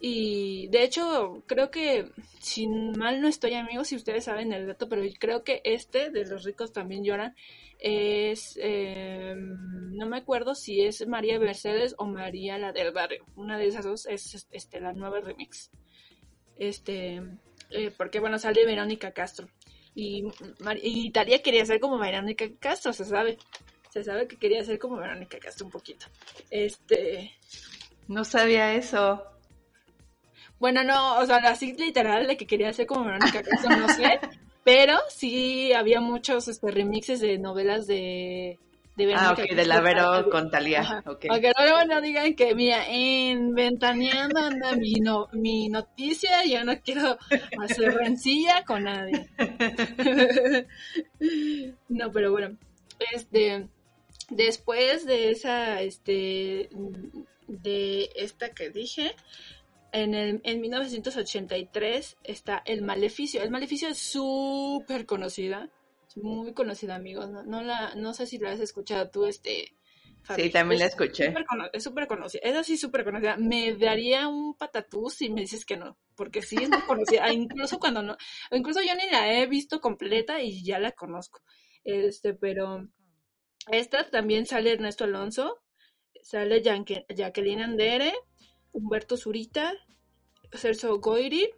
[0.01, 4.88] Y de hecho creo que si mal no estoy amigos si ustedes saben el dato
[4.88, 7.34] pero creo que este de los ricos también lloran
[7.78, 13.24] es em, no me acuerdo si es María Mercedes o María la del barrio.
[13.36, 15.70] Una de esas dos es este la nueva remix.
[16.57, 17.22] Este
[17.70, 19.49] eh, porque bueno sale Verónica Castro
[19.95, 20.24] y,
[20.82, 23.38] y Talia quería ser como Verónica Castro, se sabe.
[23.90, 26.07] Se sabe que quería ser como Verónica Castro un poquito.
[26.51, 27.32] Este.
[28.09, 29.22] No sabía eso.
[30.59, 34.18] Bueno, no, o sea, así literal de que quería ser como Verónica Castro, no sé.
[34.64, 38.59] pero sí había muchos este, remixes de novelas de,
[38.97, 41.03] de ah, ok, de la Vero con Talía.
[41.05, 41.28] Okay.
[41.30, 46.80] Aunque luego no digan que, mira, en Ventaneando anda mi, no, mi noticia, yo no
[46.80, 47.18] quiero
[47.61, 49.28] hacer rencilla con nadie.
[51.88, 52.57] no, pero bueno,
[53.12, 53.66] este,
[54.30, 56.68] después de esa, este,
[57.49, 59.16] de esta que dije,
[59.90, 63.42] en, el, en 1983 está El Maleficio.
[63.42, 65.68] El Maleficio es súper conocida
[66.14, 67.30] muy conocida, amigos.
[67.30, 69.76] No, no, la, no sé si la has escuchado tú, este.
[70.36, 71.34] Sí, también la escuché.
[71.72, 72.40] es súper conocida.
[72.42, 73.36] Es así súper conocida.
[73.36, 77.30] Me daría un patatús si me dices que no, porque sí es muy conocida.
[77.32, 78.16] incluso cuando no,
[78.50, 81.42] incluso yo ni la he visto completa y ya la conozco.
[81.84, 82.88] Este, pero
[83.70, 85.62] esta también sale Ernesto Alonso,
[86.22, 88.14] sale Jacqueline Andere,
[88.72, 89.74] Humberto Zurita,
[90.52, 91.50] Celso Goiri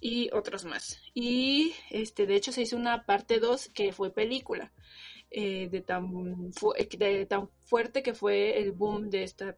[0.00, 1.00] y otros más.
[1.14, 4.72] Y este, de hecho se hizo una parte 2 que fue película.
[5.32, 6.50] Eh, de, tan
[6.98, 9.56] de tan fuerte que fue el boom de esta,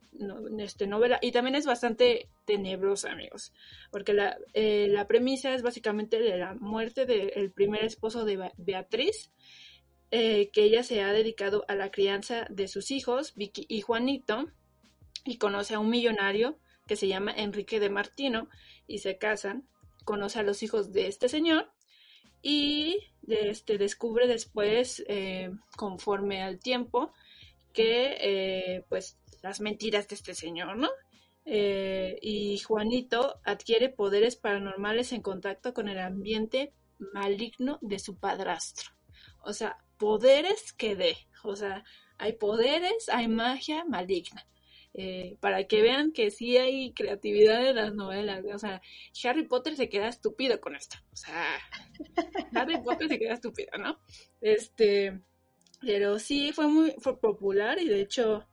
[0.58, 1.18] este novela.
[1.22, 3.54] Y también es bastante tenebrosa, amigos,
[3.90, 9.32] porque la, eh, la premisa es básicamente de la muerte del primer esposo de Beatriz,
[10.10, 14.50] eh, que ella se ha dedicado a la crianza de sus hijos, Vicky y Juanito,
[15.24, 18.50] y conoce a un millonario que se llama Enrique de Martino,
[18.86, 19.66] y se casan
[20.04, 21.72] conoce a los hijos de este señor
[22.42, 22.98] y
[23.28, 27.12] este, descubre después, eh, conforme al tiempo,
[27.72, 30.88] que eh, pues las mentiras de este señor, ¿no?
[31.44, 36.72] Eh, y Juanito adquiere poderes paranormales en contacto con el ambiente
[37.12, 38.90] maligno de su padrastro.
[39.44, 41.16] O sea, poderes que dé.
[41.42, 41.84] O sea,
[42.18, 44.46] hay poderes, hay magia maligna.
[44.94, 48.44] Eh, para que vean que sí hay creatividad en las novelas.
[48.52, 48.82] O sea,
[49.24, 50.98] Harry Potter se queda estúpido con esto.
[51.12, 51.58] O sea,
[52.54, 53.98] Harry Potter se queda estúpido, ¿no?
[54.40, 55.18] Este,
[55.80, 58.46] pero sí fue muy fue popular y de hecho,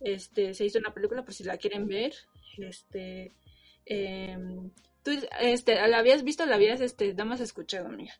[0.00, 2.12] este, se hizo una película por si la quieren ver.
[2.58, 3.32] Este,
[3.86, 4.70] em,
[5.02, 6.44] tú, este, ¿la habías visto?
[6.44, 8.14] ¿La habías, este, nada más escuchado, amiga?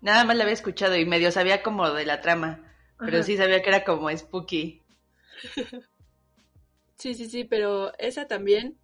[0.00, 3.60] Nada más la había escuchado y medio sabía como de la trama, pero sí sabía
[3.60, 4.80] que era como spooky.
[7.00, 8.78] Sí, sí, sí, pero esa también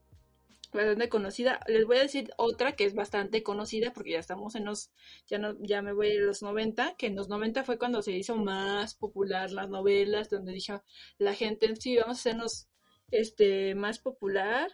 [0.72, 1.60] bastante conocida.
[1.66, 4.90] Les voy a decir otra que es bastante conocida porque ya estamos en los,
[5.26, 8.12] ya no, ya me voy a los 90, que en los 90 fue cuando se
[8.12, 10.82] hizo más popular las novelas, donde dijo
[11.18, 12.68] la gente, sí, vamos a hacernos
[13.10, 14.70] este más popular.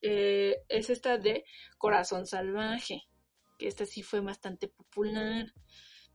[0.00, 1.44] Eh, es esta de
[1.78, 3.02] Corazón Salvaje,
[3.58, 5.52] que esta sí fue bastante popular.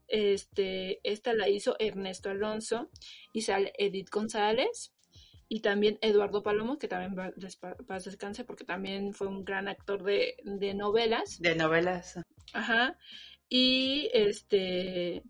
[0.07, 2.89] Este, esta la hizo Ernesto Alonso
[3.34, 4.93] y sale Edith González,
[5.53, 10.01] y también Eduardo Palomo, que también va, a descanse porque también fue un gran actor
[10.01, 10.37] de,
[10.75, 11.41] novelas.
[11.41, 12.17] De novelas.
[12.53, 12.97] Ajá.
[13.49, 15.23] Y este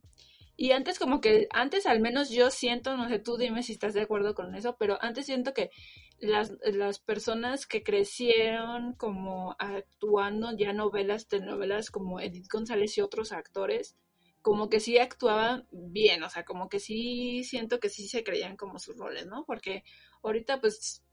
[0.58, 3.96] Y antes como que, antes al menos yo siento, no sé, tú dime si estás
[3.96, 5.72] de acuerdo con eso, pero antes siento que
[6.20, 13.32] las, las personas que crecieron como actuando ya novelas, telenovelas como Edith González y otros
[13.32, 13.98] actores,
[14.42, 18.58] como que sí actuaban bien, o sea, como que sí siento que sí se creían
[18.58, 19.46] como sus roles, ¿no?
[19.46, 19.84] Porque
[20.24, 21.04] ahorita pues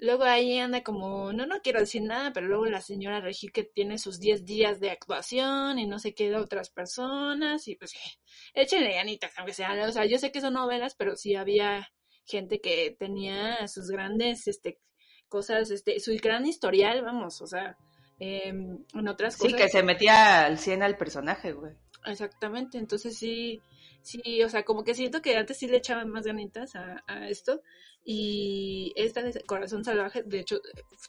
[0.00, 3.64] luego ahí anda como, no, no quiero decir nada, pero luego la señora Regil que
[3.64, 7.94] tiene sus 10 días de actuación y no sé qué de otras personas y pues
[8.54, 11.92] échenle ganitas, aunque sea, o sea, yo sé que son novelas, pero sí había
[12.26, 14.80] gente que tenía sus grandes, este,
[15.28, 17.76] cosas, este, su gran historial, vamos, o sea,
[18.18, 19.52] em, en otras cosas.
[19.52, 21.72] Sí, que se metía al 100 al personaje, güey.
[22.06, 23.60] Exactamente, entonces sí,
[24.02, 27.28] sí, o sea, como que siento que antes sí le echaban más ganitas a, a
[27.28, 27.62] esto
[28.04, 30.60] y esta de Corazón Salvaje, de hecho,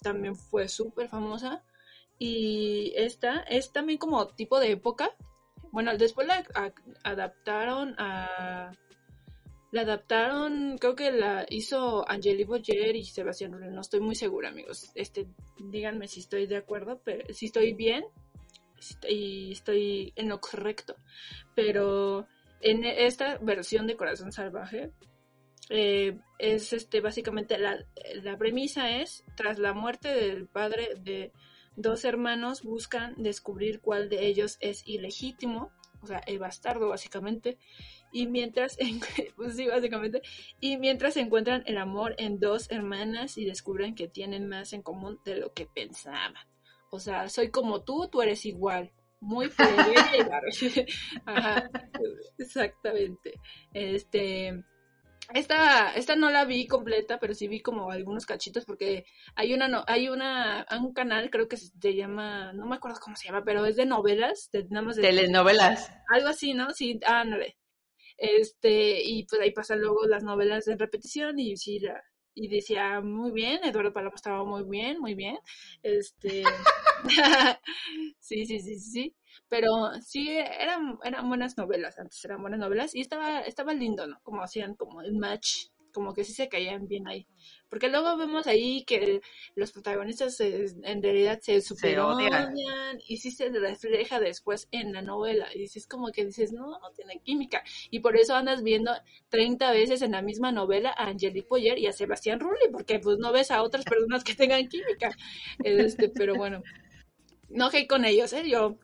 [0.01, 1.63] también fue súper famosa
[2.17, 5.11] y esta es también como tipo de época.
[5.71, 6.45] Bueno, después la
[7.03, 8.71] adaptaron a...
[9.71, 14.47] La adaptaron, creo que la hizo Angeli Boyer y Sebastián Rulli, no estoy muy segura,
[14.47, 14.89] amigos.
[14.95, 15.27] Este,
[15.59, 18.05] díganme si estoy de acuerdo, pero si estoy bien
[19.09, 20.95] y estoy en lo correcto.
[21.55, 22.25] Pero
[22.61, 24.93] en esta versión de Corazón Salvaje,
[25.69, 27.85] eh, es este básicamente la,
[28.21, 31.31] la, premisa es tras la muerte del padre de
[31.75, 35.71] dos hermanos buscan descubrir cuál de ellos es ilegítimo
[36.05, 37.57] o sea el bastardo básicamente.
[38.11, 38.77] Y mientras
[39.35, 40.21] pues sí básicamente
[40.59, 45.19] y mientras encuentran el amor en dos hermanas y descubren que tienen más en común
[45.25, 46.47] de lo que pensaban.
[46.91, 48.93] O sea soy como tú tú eres igual.
[49.19, 49.49] Muy
[51.25, 51.69] Ajá,
[52.37, 53.39] exactamente.
[53.73, 54.63] Este,
[55.33, 59.05] esta, esta no la vi completa, pero sí vi como algunos cachitos porque
[59.35, 63.15] hay una no, hay una un canal creo que se llama, no me acuerdo cómo
[63.15, 65.91] se llama, pero es de novelas, de nada más de telenovelas.
[66.09, 66.71] Algo así, ¿no?
[66.71, 67.37] Sí, ah, no
[68.17, 72.01] Este, y pues ahí pasan luego las novelas en repetición y sí la
[72.35, 75.37] y decía muy bien, Eduardo Paloma estaba muy bien, muy bien.
[75.81, 76.43] Este
[78.19, 79.15] sí, sí, sí, sí.
[79.49, 79.69] Pero
[80.01, 84.19] sí, eran, eran buenas novelas, antes eran buenas novelas y estaba, estaba lindo, ¿no?
[84.23, 87.27] Como hacían como el match, como que sí se caían bien ahí.
[87.75, 89.21] Porque luego vemos ahí que
[89.53, 92.55] los protagonistas en realidad se superan
[93.05, 95.49] y sí se refleja después en la novela.
[95.53, 97.65] Y dices como que dices, no, no tiene química.
[97.91, 98.93] Y por eso andas viendo
[99.27, 103.17] 30 veces en la misma novela a Angelique Boyer y a Sebastián Rulli, porque pues
[103.17, 105.13] no ves a otras personas que tengan química.
[105.61, 106.63] Este, pero bueno,
[107.49, 108.49] no hay con ellos, ¿eh?
[108.49, 108.77] Yo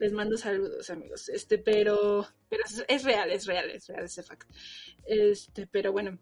[0.00, 1.28] les mando saludos, amigos.
[1.28, 4.52] Este, pero, pero es, real, es real, es real ese facto.
[5.06, 6.18] Este, pero bueno.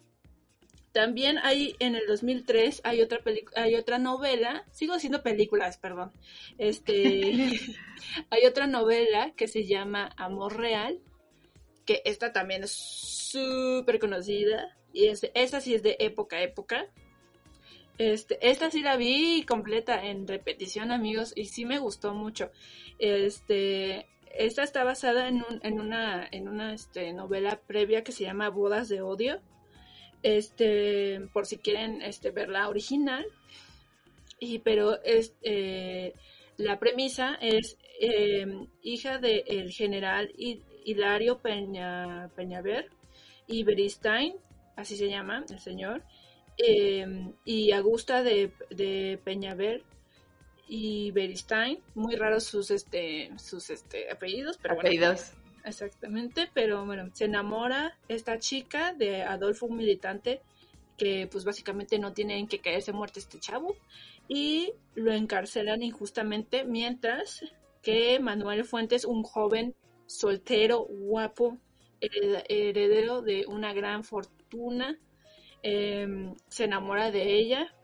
[0.93, 3.21] También hay en el 2003 hay otra
[3.55, 6.13] hay otra novela, sigo haciendo películas, perdón.
[6.59, 7.61] Este
[8.31, 11.01] hay otra novela que se llama Amor Real,
[11.87, 16.87] que esta también es súper conocida y es, esa sí es de época época.
[17.99, 22.51] Este, esta sí la vi completa en repetición, amigos, y sí me gustó mucho.
[22.99, 28.25] Este, esta está basada en, un, en una, en una este, novela previa que se
[28.25, 29.41] llama Bodas de Odio.
[30.23, 33.25] Este, por si quieren este, ver la original.
[34.39, 36.15] Y, pero es, eh,
[36.57, 42.89] la premisa es em, hija del general Hilario Peña, Peñaver
[43.47, 44.35] y Beristain,
[44.77, 46.03] así se llama el señor,
[46.63, 49.83] Em, y Augusta de, de Peñaver
[50.69, 55.33] y Beristain, muy raros sus este sus este apellidos, pero apellidos.
[55.65, 60.41] Exactamente, pero bueno, se enamora esta chica de Adolfo un militante
[60.97, 63.77] que pues básicamente no tienen que caerse muerto este chavo
[64.29, 67.43] y lo encarcelan injustamente mientras
[67.83, 69.75] que Manuel Fuentes, un joven
[70.07, 71.57] soltero, guapo,
[72.01, 74.99] heredero de una gran fortuna,
[75.63, 77.75] Em, se enamora de ella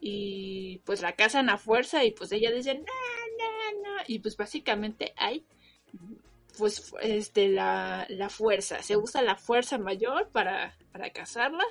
[0.00, 4.36] y pues la casan a fuerza y pues ella dice no, no, no y pues
[4.36, 5.44] básicamente hay
[6.58, 11.64] pues este la, la fuerza, se usa la fuerza mayor para, para casarla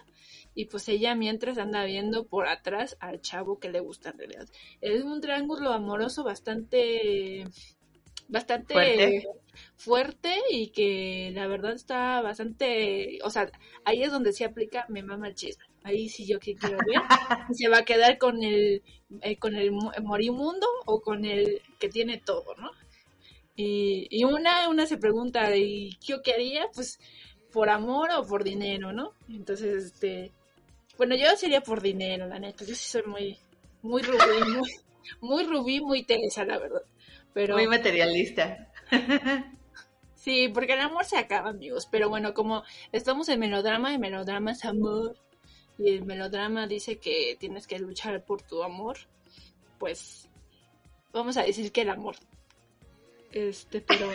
[0.54, 4.48] y pues ella mientras anda viendo por atrás al chavo que le gusta en realidad.
[4.82, 7.46] Es un triángulo amoroso bastante
[8.28, 9.28] bastante
[9.76, 10.34] fuerte.
[10.50, 13.52] y que la verdad está bastante, o sea,
[13.84, 15.66] ahí es donde se aplica me mama el chisme.
[15.84, 16.78] Ahí sí yo quiero ver.
[17.54, 18.82] se va a quedar con el
[19.22, 19.72] eh, con el
[20.02, 22.72] morimundo o con el que tiene todo, ¿no?
[23.56, 26.68] Y, y una, una se pregunta, ¿y yo qué haría?
[26.74, 26.99] Pues
[27.51, 29.14] por amor o por dinero, ¿no?
[29.30, 30.32] Entonces, este,
[30.97, 32.66] bueno, yo sería por dinero, la neta.
[32.66, 33.38] Yo sí soy muy,
[33.82, 34.18] muy rubí,
[34.58, 34.72] muy,
[35.22, 36.82] muy rubí, muy teresa, la verdad.
[37.36, 38.72] Muy materialista.
[40.16, 41.88] Sí, porque el amor se acaba, amigos.
[41.91, 45.16] Pero bueno, como estamos en melodrama, y melodrama es amor,
[45.78, 48.97] y el melodrama dice que tienes que luchar por tu amor,
[49.78, 50.28] pues
[51.14, 52.16] vamos a decir que el amor.
[53.36, 54.12] Este, pero.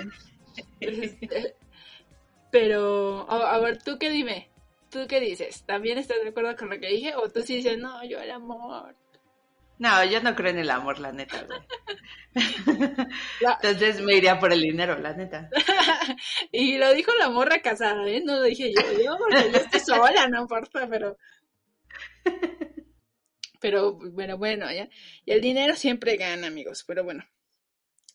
[0.81, 1.55] este,
[2.51, 4.51] pero, a, a ver, tú qué dime.
[4.91, 5.63] ¿Tú qué dices?
[5.67, 7.15] ¿También estás de acuerdo con lo que dije?
[7.15, 8.97] ¿O tú sí dices, no, yo el amor?
[9.79, 11.61] No, yo no creo en el amor, la neta, güey.
[13.63, 15.49] Entonces me iría por el dinero, la neta.
[16.53, 18.23] y lo dijo la morra casada, ¿eh?
[18.25, 21.17] No lo dije yo, yo porque yo estoy sola, no importa, pero...
[23.63, 24.89] Pero, bueno, bueno, ya.
[25.27, 27.23] Y el dinero siempre gana, amigos, pero bueno.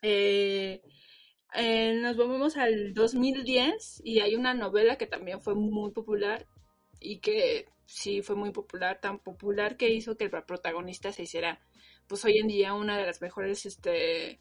[0.01, 0.81] Eh,
[1.57, 6.45] eh, nos volvemos al 2010 y hay una novela que también fue muy popular
[6.99, 11.59] y que sí fue muy popular, tan popular que hizo que el protagonista se hiciera,
[12.07, 14.39] pues hoy en día una de las mejores este,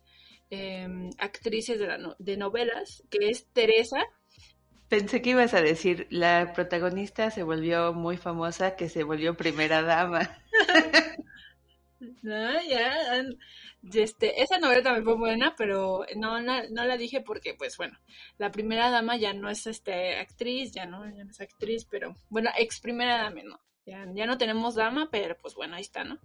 [0.50, 4.04] em, actrices de, la de novelas, que es Teresa.
[4.88, 9.82] Pensé que ibas a decir, la protagonista se volvió muy famosa, que se volvió primera
[9.82, 10.38] dama.
[12.22, 13.24] no, ya,
[13.92, 17.98] este, esa novela también fue buena, pero no, no, no, la dije porque, pues bueno,
[18.38, 22.14] la primera dama ya no es este actriz, ya no, ya no es actriz, pero
[22.30, 23.60] bueno, ex primera dama, ¿no?
[23.86, 26.18] Ya, ya no tenemos dama, pero pues bueno, ahí está, ¿no?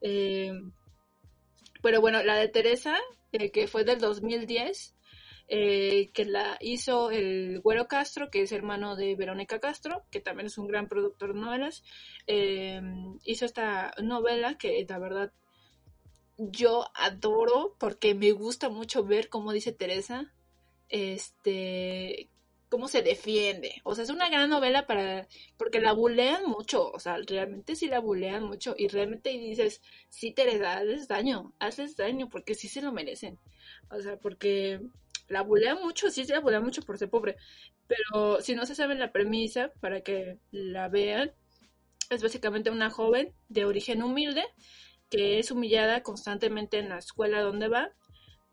[0.00, 0.52] Eh,
[1.82, 2.98] pero bueno, la de Teresa,
[3.32, 4.96] eh, que fue del 2010,
[5.52, 10.46] eh, que la hizo el Güero Castro, que es hermano de Verónica Castro, que también
[10.46, 11.82] es un gran productor de novelas,
[12.28, 12.80] eh,
[13.24, 15.32] hizo esta novela que la verdad
[16.38, 20.32] yo adoro porque me gusta mucho ver cómo dice Teresa,
[20.88, 22.28] este,
[22.68, 23.82] cómo se defiende.
[23.82, 25.26] O sea, es una gran novela para,
[25.56, 30.30] porque la bulean mucho, o sea, realmente sí la bulean mucho y realmente dices, sí
[30.30, 33.36] Teresa, hazles daño, hazles daño porque sí se lo merecen.
[33.90, 34.80] O sea, porque
[35.30, 37.36] la bulean mucho, sí la bulean mucho por ser pobre,
[37.86, 41.32] pero si no se sabe la premisa para que la vean,
[42.10, 44.44] es básicamente una joven de origen humilde
[45.08, 47.92] que es humillada constantemente en la escuela donde va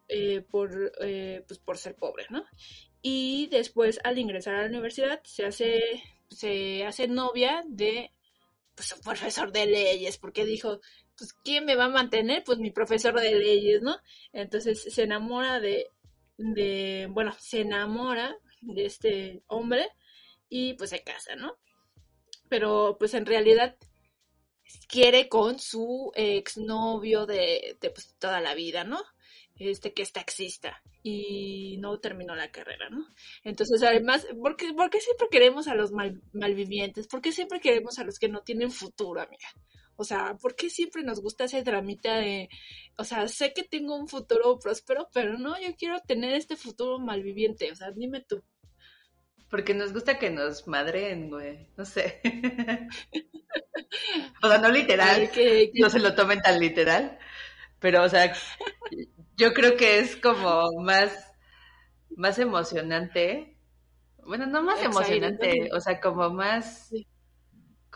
[0.07, 2.45] eh, por, eh, pues por ser pobre, ¿no?
[3.01, 5.81] Y después al ingresar a la universidad se hace,
[6.29, 8.11] se hace novia de
[8.75, 10.79] pues, un profesor de leyes, porque dijo,
[11.17, 12.43] pues ¿quién me va a mantener?
[12.43, 13.97] Pues mi profesor de leyes, ¿no?
[14.33, 15.87] Entonces se enamora de,
[16.37, 19.87] de bueno, se enamora de este hombre
[20.49, 21.57] y pues se casa, ¿no?
[22.49, 23.77] Pero pues en realidad
[24.87, 29.01] quiere con su exnovio de, de pues, toda la vida, ¿no?
[29.55, 33.07] Este que es taxista y no terminó la carrera, ¿no?
[33.43, 34.67] Entonces, además, ¿por qué,
[34.99, 37.07] siempre queremos a los mal, malvivientes?
[37.07, 39.47] ¿Por qué siempre queremos a los que no tienen futuro, amiga?
[39.97, 42.49] O sea, ¿por qué siempre nos gusta ese dramita de,
[42.97, 46.99] o sea, sé que tengo un futuro próspero, pero no, yo quiero tener este futuro
[46.99, 48.43] malviviente, o sea, dime tú.
[49.49, 51.69] Porque nos gusta que nos madren, güey.
[51.77, 52.21] No sé.
[54.43, 55.31] o sea, no literal.
[55.31, 57.17] Que, No se lo tomen tan literal.
[57.79, 58.33] Pero, o sea,
[59.37, 61.33] yo creo que es como más,
[62.09, 63.57] más emocionante.
[64.25, 66.91] Bueno, no más emocionante, o sea, como más,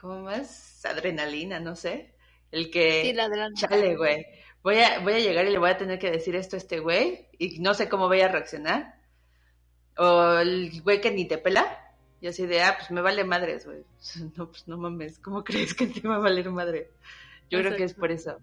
[0.02, 2.16] como más adrenalina, no sé.
[2.52, 4.26] El que, sí, la chale, güey.
[4.64, 6.80] Voy a, voy a llegar y le voy a tener que decir esto a este
[6.80, 8.96] güey y no sé cómo voy a reaccionar
[9.98, 11.78] o el güey que ni te pela.
[12.20, 13.84] Y así de, ah, pues me vale madres, güey.
[14.38, 16.90] No, pues no mames, ¿cómo crees que te va a valer madre?
[17.50, 18.40] Yo creo que es por eso.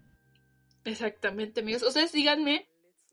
[0.85, 1.83] Exactamente, amigos.
[1.83, 2.69] O sea, díganme,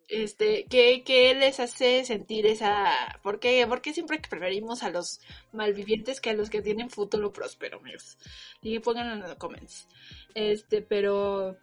[0.09, 3.18] este, ¿qué, ¿qué, les hace sentir esa...
[3.22, 5.20] ¿Por qué, ¿Por qué siempre preferimos a los
[5.52, 8.16] malvivientes que a los que tienen futuro próspero, amigos?
[8.62, 9.88] Y pónganlo en los comments.
[10.34, 11.57] Este, pero...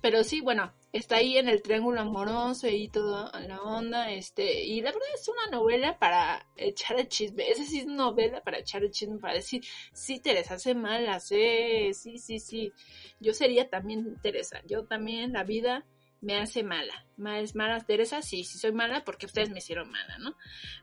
[0.00, 4.80] Pero sí, bueno, está ahí en el triángulo amoroso y toda la onda, este, y
[4.82, 8.84] la verdad es una novela para echar el chisme, esa sí es novela para echar
[8.84, 9.64] el chisme, para decir,
[9.94, 12.72] sí, Teresa, hace mal, sí, sí, sí, sí,
[13.18, 15.86] yo sería también Teresa, yo también la vida
[16.24, 17.06] me hace mala,
[17.36, 18.22] ¿es mala Teresa?
[18.22, 20.36] Sí, sí soy mala porque ustedes me hicieron mala, ¿no?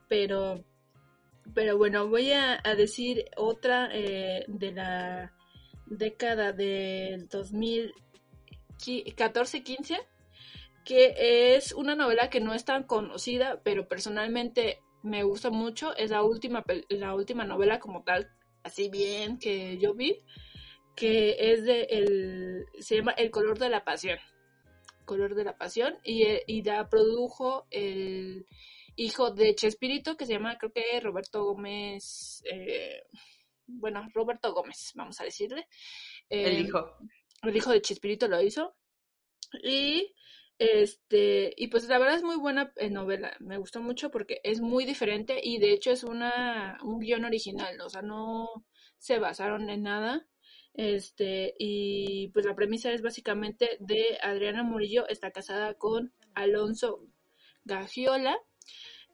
[0.08, 0.64] Pero,
[1.54, 5.34] pero bueno, voy a, decir otra eh, de la
[5.88, 7.94] década del 2000
[8.82, 10.00] 14-15,
[10.84, 15.96] que es una novela que no es tan conocida, pero personalmente me gusta mucho.
[15.96, 18.30] Es la última, la última novela como tal,
[18.64, 20.20] así bien que yo vi,
[20.96, 24.20] que es de el, se llama El color de la pasión.
[25.12, 28.46] Color de la pasión, y, y la produjo el
[28.96, 33.04] hijo de Chespirito, que se llama, creo que Roberto Gómez, eh,
[33.68, 35.68] bueno, Roberto Gómez, vamos a decirle.
[36.30, 36.80] el hijo
[37.44, 38.74] el hijo de Chespirito lo hizo.
[39.64, 40.14] Y
[40.58, 44.62] Este, y pues la verdad es muy buena eh, novela, me gustó mucho porque es
[44.62, 48.48] muy diferente y de hecho es una, un guion original, o sea, no
[49.00, 50.28] se basaron en nada.
[50.74, 57.06] Este, y pues la premisa es básicamente de Adriana Murillo, está casada con Alonso
[57.66, 58.38] Gagiola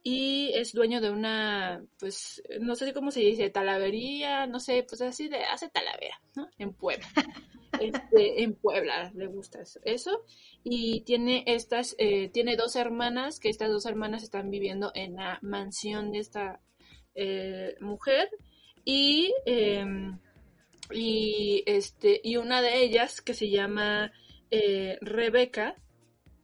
[0.09, 5.01] y es dueño de una, pues, no sé cómo se dice, talavería, no sé, pues
[5.01, 6.47] así de, hace talavera, ¿no?
[6.57, 7.07] En Puebla.
[7.81, 10.23] Este, en Puebla le gusta eso.
[10.63, 15.37] Y tiene estas, eh, tiene dos hermanas, que estas dos hermanas están viviendo en la
[15.43, 16.59] mansión de esta
[17.13, 18.29] eh, mujer.
[18.83, 20.17] Y, em,
[20.91, 24.11] y, este, y una de ellas, que se llama
[24.51, 25.75] eh, Rebeca,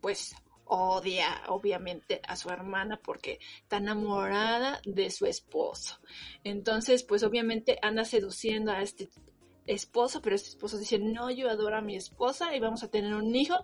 [0.01, 0.35] pues
[0.65, 5.99] odia obviamente a su hermana porque está enamorada de su esposo.
[6.43, 9.09] Entonces, pues obviamente anda seduciendo a este
[9.65, 13.13] esposo, pero este esposo dice, no, yo adoro a mi esposa y vamos a tener
[13.13, 13.55] un hijo.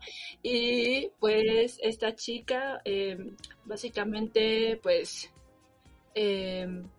[0.44, 5.32] Y pues esta chica, em, básicamente, pues,
[6.14, 6.90] em,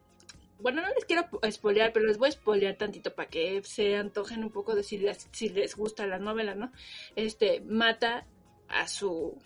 [0.61, 4.45] bueno, no les quiero spoilear, pero les voy a spoilear tantito para que se antojen
[4.45, 6.73] un poco de si les, si les gusta la novela, ¿no?
[7.17, 8.27] Este, mata
[8.69, 9.37] a su,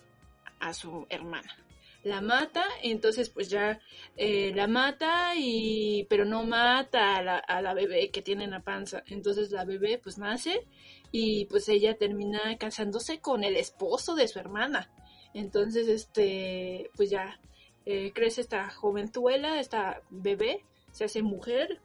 [0.61, 1.65] a su hermana
[2.05, 3.81] la mata, entonces pues ya
[4.17, 8.51] eh, la mata y pero no mata a la, a la bebé que tiene en
[8.51, 9.03] la panza.
[9.07, 10.67] Entonces la bebé pues nace
[11.11, 14.91] y pues ella termina casándose con el esposo de su hermana.
[15.33, 17.41] Entonces este pues ya
[17.87, 20.63] eh, crece esta jovenzuela, esta bebé,
[20.95, 21.81] se hace mujer,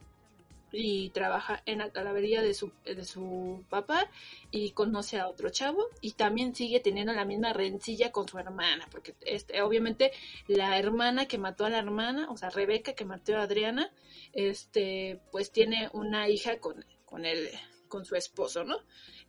[0.72, 4.10] y trabaja en la talavería de su, de su papá
[4.52, 8.88] y conoce a otro chavo y también sigue teniendo la misma rencilla con su hermana,
[8.92, 10.12] porque este, obviamente
[10.48, 13.92] la hermana que mató a la hermana, o sea, Rebeca que mató a Adriana,
[14.34, 17.50] este, pues tiene una hija con, con él,
[17.88, 18.78] con su esposo, ¿no?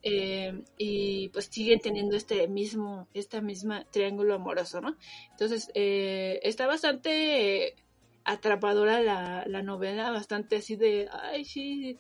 [0.03, 4.97] Eh, y pues siguen teniendo este mismo, esta misma triángulo amoroso, ¿no?
[5.31, 7.77] Entonces, eh, está bastante
[8.25, 11.99] atrapadora la, la novela, bastante así de, ay, sí,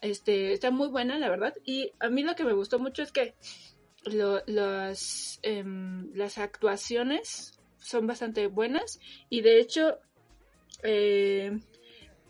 [0.00, 1.54] este, está muy buena, la verdad.
[1.64, 3.34] Y a mí lo que me gustó mucho es que
[4.04, 9.98] las, em, las actuaciones son bastante buenas y de hecho
[10.82, 11.58] eh,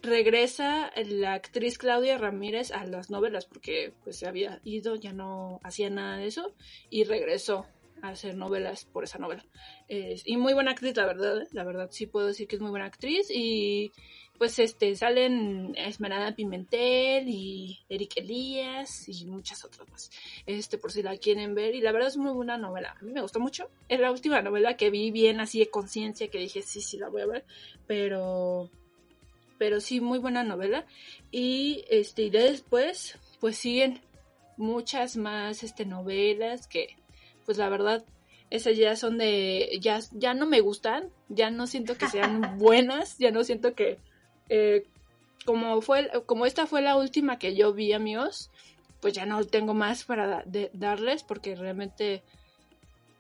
[0.03, 5.61] regresa la actriz Claudia Ramírez a las novelas porque pues se había ido, ya no
[5.63, 6.55] hacía nada de eso
[6.91, 7.67] y regresó
[8.03, 9.45] hacer novelas por esa novela.
[9.89, 12.87] y muy buena actriz, la verdad, la verdad sí puedo decir que es muy buena
[12.87, 13.93] actriz y
[14.39, 20.11] pues este salen Esmeralda Pimentel y Eric Elías y muchas otras más.
[20.47, 22.97] Este por si la quieren ver y la verdad es muy buena novela.
[23.01, 23.71] A mí me gustó mucho.
[23.89, 27.09] Es la última novela que vi bien así de conciencia que dije, sí, sí la
[27.09, 27.45] voy a ver,
[27.87, 28.69] pero
[29.59, 30.87] pero sí muy buena novela
[31.31, 34.01] y este y después pues siguen
[34.57, 36.97] muchas más este novelas que
[37.53, 38.03] pues la verdad,
[38.49, 43.19] esas ya son de, ya, ya no me gustan, ya no siento que sean buenas,
[43.19, 43.99] ya no siento que,
[44.49, 44.87] eh,
[45.45, 48.51] como fue, como esta fue la última que yo vi, amigos,
[49.01, 52.23] pues ya no tengo más para darles porque realmente,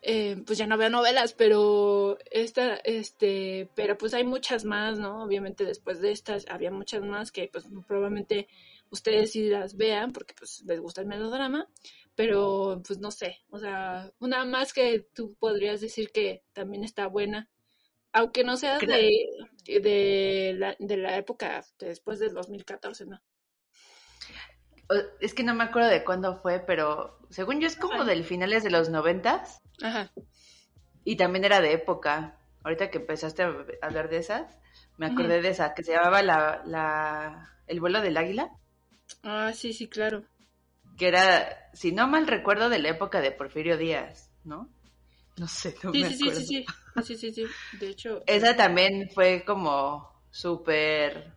[0.01, 5.22] eh, pues ya no veo novelas, pero esta, este, pero pues hay muchas más, ¿no?
[5.24, 8.49] Obviamente después de estas había muchas más que pues probablemente
[8.89, 11.68] ustedes sí las vean porque pues les gusta el melodrama
[12.23, 17.09] pero pues no sé, o sea, una más que tú podrías decir que también está
[17.09, 17.49] buena,
[18.12, 19.27] aunque no sea de,
[19.66, 23.20] de, la, de la época después del 2014, ¿no?
[25.20, 28.62] Es que no me acuerdo de cuándo fue, pero según yo es como del finales
[28.62, 29.61] de los noventas.
[29.83, 30.12] Ajá.
[31.03, 32.39] Y también era de época.
[32.62, 34.61] Ahorita que empezaste a hablar de esas,
[34.97, 38.49] me acordé de esa, que se llamaba la, la, El vuelo del águila.
[39.25, 40.25] Ah, sí, sí, claro
[41.03, 44.71] que era, si no mal recuerdo, de la época de Porfirio Díaz, ¿no?
[45.37, 46.65] No sé, no sí, me sí, Sí, sí,
[47.03, 47.45] sí, sí, sí,
[47.81, 48.23] de hecho.
[48.25, 51.33] Esa también fue como súper,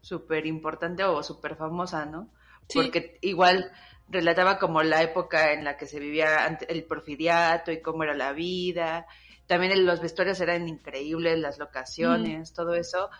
[0.00, 2.32] súper importante o súper famosa, ¿no?
[2.72, 3.72] Porque igual
[4.08, 8.32] relataba como la época en la que se vivía el porfiriato y cómo era la
[8.32, 9.04] vida.
[9.48, 13.10] También los vestuarios eran increíbles, las locaciones, todo eso.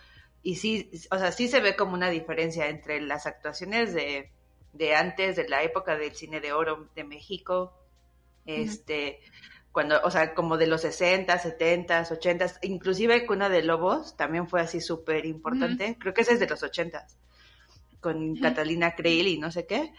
[0.44, 4.37] Y sí, o sea, sí se ve como una diferencia entre las actuaciones de
[4.78, 7.74] de antes, de la época del cine de oro de México,
[8.46, 9.20] este,
[9.72, 14.60] cuando, o sea, como de los 60, 70, 80, inclusive Cuna de Lobos también fue
[14.60, 17.06] así súper importante, creo que ese es de los 80,
[18.00, 19.92] con Catalina Creel y no sé qué.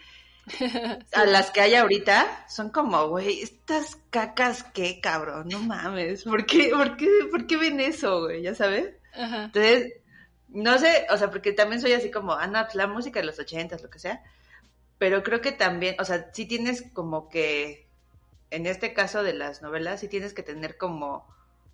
[1.13, 6.45] A las que hay ahorita son como, güey, estas cacas, qué cabrón, no mames, ¿por
[6.45, 8.41] qué, por qué, por qué ven eso, güey?
[8.41, 8.95] ¿Ya sabes?
[9.13, 9.93] Entonces,
[10.47, 13.83] no sé, o sea, porque también soy así como, ah, la música de los ochentas,
[13.83, 14.23] lo que sea,
[14.99, 17.89] pero creo que también, o sea, sí tienes como que
[18.51, 21.27] en este caso de las novelas, sí tienes que tener como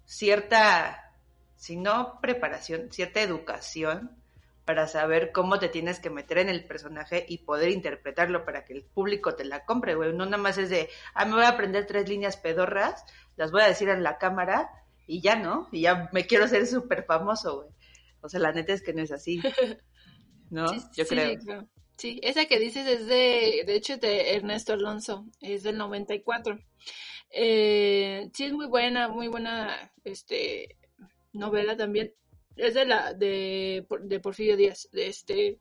[0.06, 1.14] cierta,
[1.56, 4.12] si no preparación, cierta educación
[4.66, 8.74] para saber cómo te tienes que meter en el personaje y poder interpretarlo para que
[8.74, 10.14] el público te la compre, güey.
[10.14, 13.06] No nada más es de, ah, me voy a aprender tres líneas pedorras,
[13.38, 14.70] las voy a decir en la cámara
[15.08, 15.70] y ya, ¿no?
[15.72, 17.70] Y ya me quiero ser súper famoso, güey.
[18.22, 19.40] O sea, la neta es que no es así.
[20.50, 20.66] ¿No?
[20.94, 21.68] Yo creo.
[21.98, 26.60] Sí, esa que dices es de, de hecho, de Ernesto Alonso, es del 94.
[27.32, 30.78] Eh, sí, es muy buena, muy buena este,
[31.34, 32.14] novela también.
[32.56, 35.60] Es de la de, de Porfirio Díaz, de este,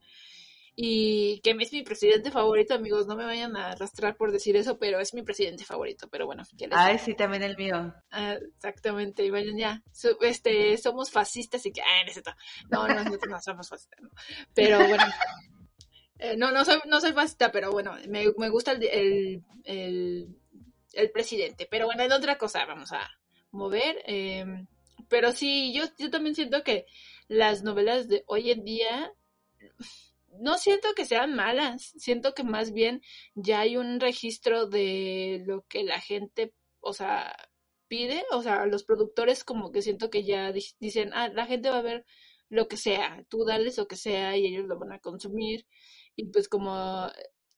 [0.76, 4.76] y que es mi presidente favorito, amigos, no me vayan a arrastrar por decir eso,
[4.76, 6.42] pero es mi presidente favorito, pero bueno.
[6.72, 7.94] Ay, sí, también el mío.
[8.10, 9.82] Ah, exactamente, y vayan ya,
[10.20, 12.12] este, somos fascistas y que, ay,
[12.70, 14.00] no, no, no, no somos fascistas,
[14.52, 15.04] pero bueno.
[16.24, 20.26] Eh, no, no soy, no soy fascista, pero bueno, me, me gusta el, el,
[20.94, 21.68] el, presidente.
[21.70, 23.10] Pero bueno, es otra cosa, vamos a
[23.50, 24.02] mover.
[24.06, 24.66] Em,
[25.08, 26.86] pero sí, yo, yo también siento que
[27.28, 29.12] las novelas de hoy en día
[30.40, 33.02] no siento que sean malas, siento que más bien
[33.34, 37.36] ya hay un registro de lo que la gente, o sea,
[37.86, 41.78] pide, o sea, los productores como que siento que ya dicen, ah, la gente va
[41.78, 42.06] a ver
[42.48, 45.66] lo que sea, tú dales lo que sea y ellos lo van a consumir
[46.16, 47.08] y pues como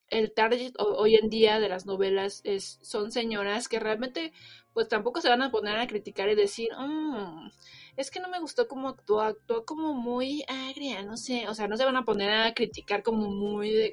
[0.08, 4.32] el target hoy en día de las novelas es, son señoras que realmente
[4.72, 7.50] pues tampoco se van a poner a criticar y decir, mm,
[7.96, 11.66] es que no me gustó cómo actuó, actuó como muy agria, no sé, o sea,
[11.66, 13.92] no se van a poner a criticar como muy de,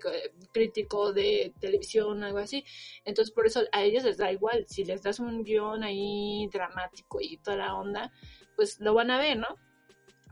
[0.51, 2.65] crítico de televisión algo así.
[3.05, 7.19] Entonces, por eso a ellos les da igual, si les das un guion ahí dramático
[7.21, 8.11] y toda la onda,
[8.57, 9.47] pues lo van a ver, ¿no?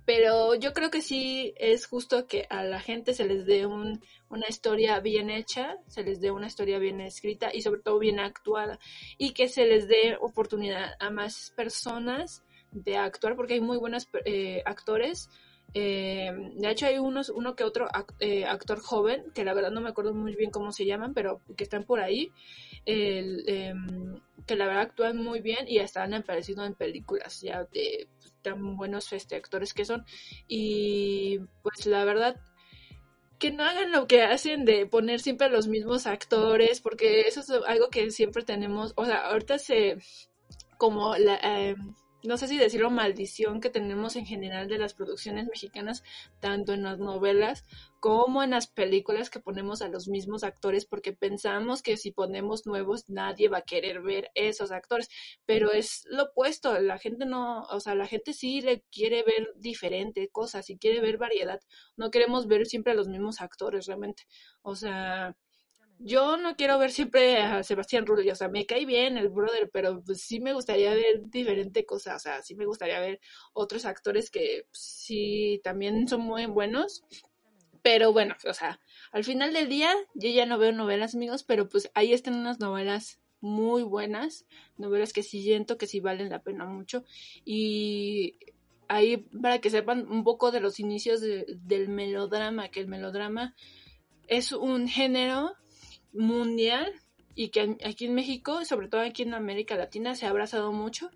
[0.06, 4.02] Pero yo creo que sí es justo que a la gente se les dé un,
[4.30, 8.20] una historia bien hecha, se les dé una historia bien escrita y sobre todo bien
[8.20, 8.80] actuada
[9.18, 14.10] y que se les dé oportunidad a más personas de actuar porque hay muy buenos
[14.26, 15.30] eh, actores.
[15.74, 17.88] Eh, de hecho hay unos, uno que otro
[18.20, 21.42] eh, actor joven, que la verdad no me acuerdo muy bien cómo se llaman, pero
[21.56, 22.32] que están por ahí,
[22.86, 28.34] em, que la verdad actúan muy bien y están apareciendo en películas ya de pues,
[28.42, 30.06] tan buenos este, actores que son.
[30.48, 32.42] Y pues la verdad
[33.40, 37.50] que no hagan lo que hacen de poner siempre los mismos actores, porque eso es
[37.50, 39.98] algo que siempre tenemos, o sea, ahorita se
[40.78, 45.48] como la, em, no sé si decirlo, maldición que tenemos en general de las producciones
[45.48, 46.04] mexicanas,
[46.40, 47.66] tanto en las novelas
[48.00, 52.66] como en las películas que ponemos a los mismos actores, porque pensamos que si ponemos
[52.66, 55.10] nuevos nadie va a querer ver esos actores,
[55.46, 59.54] pero es lo opuesto, la gente no, o sea, la gente sí le quiere ver
[59.56, 61.60] diferente cosas y quiere ver variedad,
[61.96, 64.24] no queremos ver siempre a los mismos actores realmente,
[64.62, 65.36] o sea,
[66.04, 69.70] yo no quiero ver siempre a Sebastián Rulli, o sea, me cae bien el brother,
[69.72, 73.20] pero pues, sí me gustaría ver diferente cosas, o sea, sí me gustaría ver
[73.54, 77.04] otros actores que sí también son muy buenos,
[77.82, 78.80] pero bueno, o sea,
[79.12, 82.60] al final del día yo ya no veo novelas, amigos, pero pues ahí están unas
[82.60, 84.46] novelas muy buenas,
[84.78, 87.04] novelas que sí siento que sí valen la pena mucho
[87.44, 88.38] y
[88.88, 93.56] ahí para que sepan un poco de los inicios del melodrama, que el melodrama
[94.28, 95.56] es un género
[96.14, 96.92] mundial
[97.36, 101.10] y que aquí en México, sobre todo aquí en América Latina, se ha abrazado mucho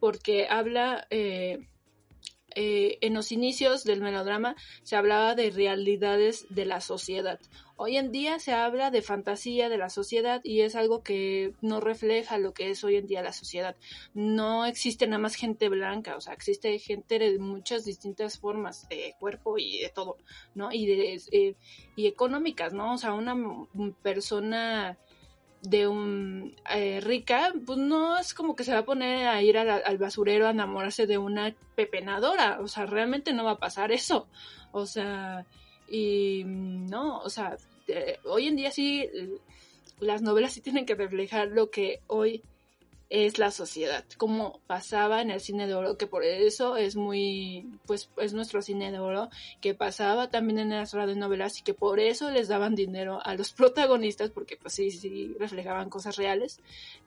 [0.00, 1.68] porque habla, eh,
[2.54, 7.40] eh, en los inicios del melodrama se hablaba de realidades de la sociedad.
[7.76, 11.80] Hoy en día se habla de fantasía de la sociedad y es algo que no
[11.80, 13.76] refleja lo que es hoy en día la sociedad.
[14.14, 19.14] No existe nada más gente blanca, o sea, existe gente de muchas distintas formas, de
[19.18, 20.16] cuerpo y de todo,
[20.54, 20.70] ¿no?
[20.72, 21.56] Y, de, eh,
[21.96, 22.94] y económicas, ¿no?
[22.94, 23.34] O sea, una
[24.02, 24.96] persona
[25.62, 29.56] de un eh, rica, pues no es como que se va a poner a ir
[29.56, 34.26] al, basurero a enamorarse de una pepenadora, o sea, realmente no va a pasar eso,
[34.72, 35.46] o sea,
[35.88, 37.56] y no, o sea,
[37.86, 39.08] eh, hoy en día sí,
[40.00, 42.42] las novelas sí tienen que reflejar lo que hoy
[43.12, 47.78] es la sociedad, como pasaba en el cine de oro, que por eso es muy,
[47.84, 49.28] pues es nuestro cine de oro,
[49.60, 53.52] que pasaba también en las radionovelas y que por eso les daban dinero a los
[53.52, 56.60] protagonistas, porque pues sí, sí reflejaban cosas reales.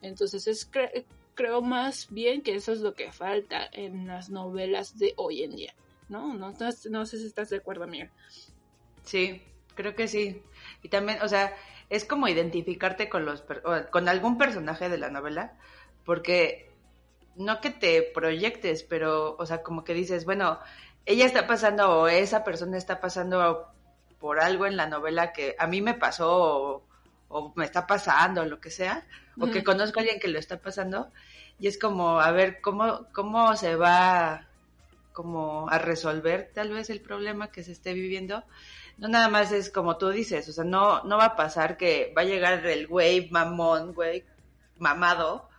[0.03, 0.69] Entonces es
[1.33, 5.55] creo más bien que eso es lo que falta en las novelas de hoy en
[5.55, 5.73] día,
[6.07, 6.35] ¿no?
[6.35, 8.11] No, no, sé si estás de acuerdo, amiga.
[9.01, 9.41] Sí,
[9.73, 10.43] creo que sí.
[10.83, 11.51] Y también, o sea,
[11.89, 13.43] es como identificarte con los
[13.89, 15.57] con algún personaje de la novela,
[16.05, 16.71] porque
[17.35, 20.59] no que te proyectes, pero, o sea, como que dices, bueno,
[21.05, 23.67] ella está pasando o esa persona está pasando
[24.19, 26.83] por algo en la novela que a mí me pasó o,
[27.27, 29.05] o me está pasando, o lo que sea,
[29.39, 31.11] o que conozco a alguien que lo está pasando,
[31.59, 34.47] y es como, a ver, ¿cómo, cómo se va
[35.13, 38.43] como a resolver tal vez el problema que se esté viviendo?
[38.97, 42.13] No nada más es como tú dices, o sea, no, no va a pasar que
[42.17, 44.23] va a llegar el güey mamón, güey,
[44.77, 45.49] mamado,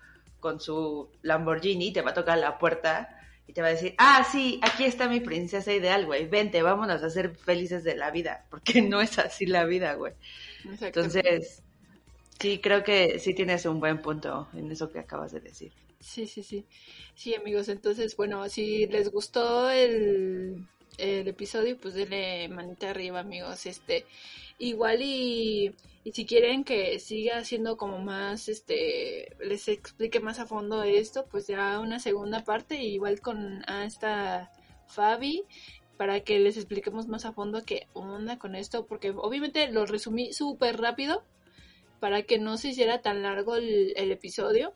[0.40, 3.16] con su Lamborghini, te va a tocar la puerta
[3.46, 7.02] y te va a decir, ah, sí, aquí está mi princesa ideal, güey, vente, vámonos
[7.02, 10.14] a ser felices de la vida, porque no es así la vida, güey.
[10.80, 11.62] Entonces,
[12.40, 15.72] sí, creo que sí tienes un buen punto en eso que acabas de decir.
[16.00, 16.66] Sí, sí, sí.
[17.14, 20.66] Sí, amigos, entonces, bueno, si les gustó el,
[20.98, 23.66] el episodio, pues denle manita arriba, amigos.
[23.66, 24.06] Este,
[24.58, 25.74] igual y,
[26.04, 31.26] y si quieren que siga siendo como más, este, les explique más a fondo esto,
[31.30, 34.52] pues ya una segunda parte, igual con a esta
[34.86, 35.44] Fabi,
[35.96, 40.32] para que les expliquemos más a fondo qué onda con esto, porque obviamente lo resumí
[40.32, 41.24] súper rápido
[42.00, 44.74] para que no se hiciera tan largo el, el episodio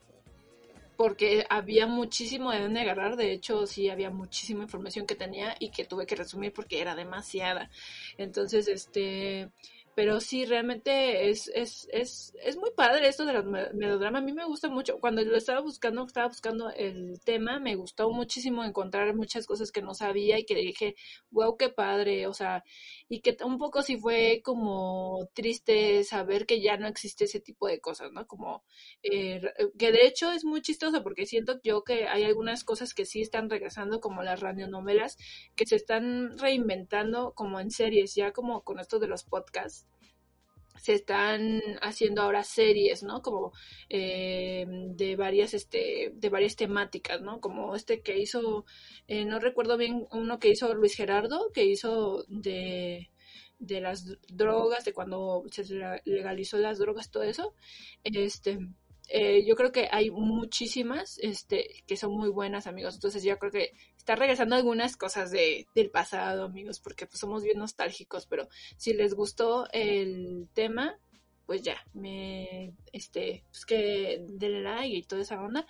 [1.01, 5.70] porque había muchísimo de dónde agarrar, de hecho sí había muchísima información que tenía y
[5.70, 7.70] que tuve que resumir porque era demasiada.
[8.18, 9.48] Entonces, este,
[9.95, 14.22] pero sí, realmente es, es, es, es muy padre esto de los melodramas.
[14.22, 14.99] A mí me gusta mucho.
[15.01, 19.82] Cuando lo estaba buscando, estaba buscando el tema, me gustó muchísimo encontrar muchas cosas que
[19.82, 20.95] no sabía y que dije,
[21.30, 22.26] wow, qué padre.
[22.28, 22.64] O sea,
[23.09, 27.66] y que un poco sí fue como triste saber que ya no existe ese tipo
[27.66, 28.26] de cosas, ¿no?
[28.26, 28.64] Como,
[29.03, 29.41] eh,
[29.78, 33.20] que de hecho es muy chistoso porque siento yo que hay algunas cosas que sí
[33.20, 35.18] están regresando, como las radionovelas,
[35.57, 39.89] que se están reinventando como en series, ya como con esto de los podcasts
[40.81, 43.22] se están haciendo ahora series, ¿no?
[43.22, 43.53] Como
[43.89, 47.41] eh, de varias, este, de varias temáticas, ¿no?
[47.41, 48.64] Como este que hizo,
[49.09, 53.11] eh, no recuerdo bien, uno que hizo Luis Gerardo, que hizo de,
[53.59, 55.64] de las drogas, de cuando se
[56.05, 57.55] legalizó las drogas, todo eso.
[58.05, 58.59] Este,
[59.12, 62.94] eh, yo creo que hay muchísimas este, que son muy buenas, amigos.
[62.94, 67.42] Entonces yo creo que está regresando algunas cosas de, del pasado, amigos, porque pues somos
[67.42, 70.96] bien nostálgicos, pero si les gustó el tema,
[71.44, 75.66] pues ya, me, este, pues que denle like y toda esa onda.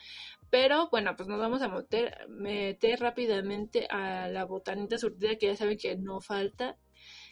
[0.51, 5.57] Pero bueno, pues nos vamos a meter, meter rápidamente a la botanita surtida, que ya
[5.57, 6.77] saben que no falta.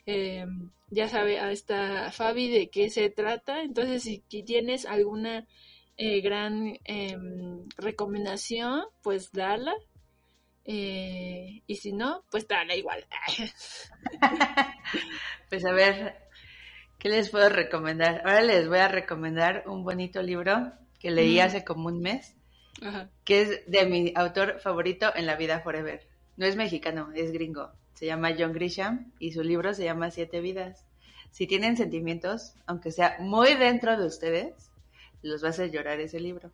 [0.07, 0.47] Eh,
[0.89, 3.61] ya sabe a esta Fabi de qué se trata.
[3.61, 5.47] Entonces, si tienes alguna
[5.99, 9.75] eh, gran em, recomendación, pues darla.
[10.65, 13.05] Eh, y si no, pues dale igual.
[15.51, 16.17] pues a ver,
[16.99, 18.23] ¿qué les puedo recomendar?
[18.25, 22.37] Ahora les voy a recomendar un bonito libro que leí hace como un mes,
[23.25, 26.07] que es de mi autor favorito en la vida forever.
[26.37, 27.73] No es mexicano, es gringo.
[27.95, 30.85] Se llama John Grisham y su libro se llama Siete vidas.
[31.33, 34.71] Si tienen sentimientos, aunque sea muy dentro de ustedes,
[35.23, 36.53] los va a llorar ese libro.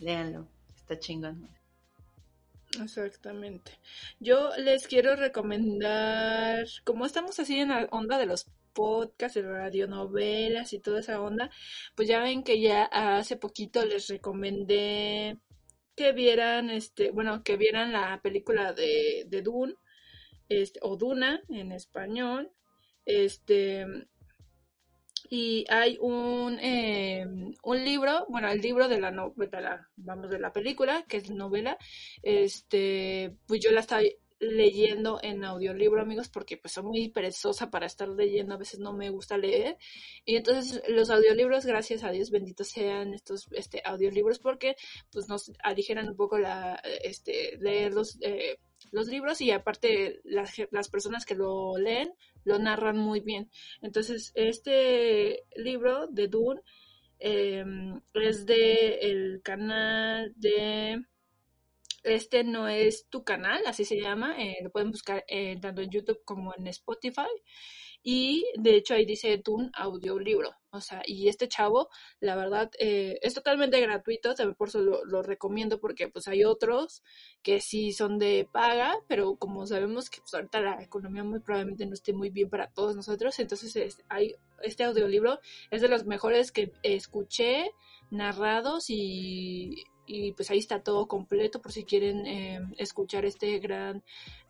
[0.00, 1.48] Léanlo, está chingón.
[2.82, 3.72] Exactamente.
[4.18, 10.72] Yo les quiero recomendar, como estamos así en la onda de los podcasts, de radionovelas
[10.72, 11.50] y toda esa onda,
[11.94, 15.38] pues ya ven que ya hace poquito les recomendé
[15.96, 19.76] que vieran, este, bueno, que vieran la película de, de Dune,
[20.48, 22.50] este, o Duna en español,
[23.06, 23.86] este,
[25.28, 27.26] y hay un, eh,
[27.62, 31.78] un libro, bueno, el libro de la novela, vamos, de la película, que es novela,
[32.22, 34.02] este, pues yo la estaba
[34.40, 38.92] leyendo en audiolibro, amigos, porque pues soy muy perezosa para estar leyendo, a veces no
[38.92, 39.78] me gusta leer.
[40.24, 44.76] Y entonces los audiolibros, gracias a Dios, benditos sean estos este audiolibros porque
[45.12, 48.58] pues nos aligeran un poco la este leer los eh,
[48.94, 52.14] los libros y aparte las, las personas que lo leen
[52.44, 53.50] lo narran muy bien.
[53.82, 56.60] Entonces, este libro de Dune
[57.18, 61.04] em, es de el canal de
[62.04, 65.90] este no es tu canal, así se llama, eh, lo pueden buscar eh, tanto en
[65.90, 67.30] YouTube como en Spotify.
[68.06, 70.54] Y de hecho ahí dice Dune audiolibro.
[70.70, 71.88] O sea, y este chavo,
[72.20, 77.02] la verdad, eh, es totalmente gratuito, por eso lo, recomiendo, porque pues hay otros
[77.42, 81.86] que sí son de paga, pero como sabemos que pues, ahorita la economía muy probablemente
[81.86, 85.38] no esté muy bien para todos nosotros, entonces hay, este audiolibro
[85.70, 87.70] es de los mejores que escuché
[88.10, 94.02] narrados y y pues ahí está todo completo por si quieren eh, escuchar este gran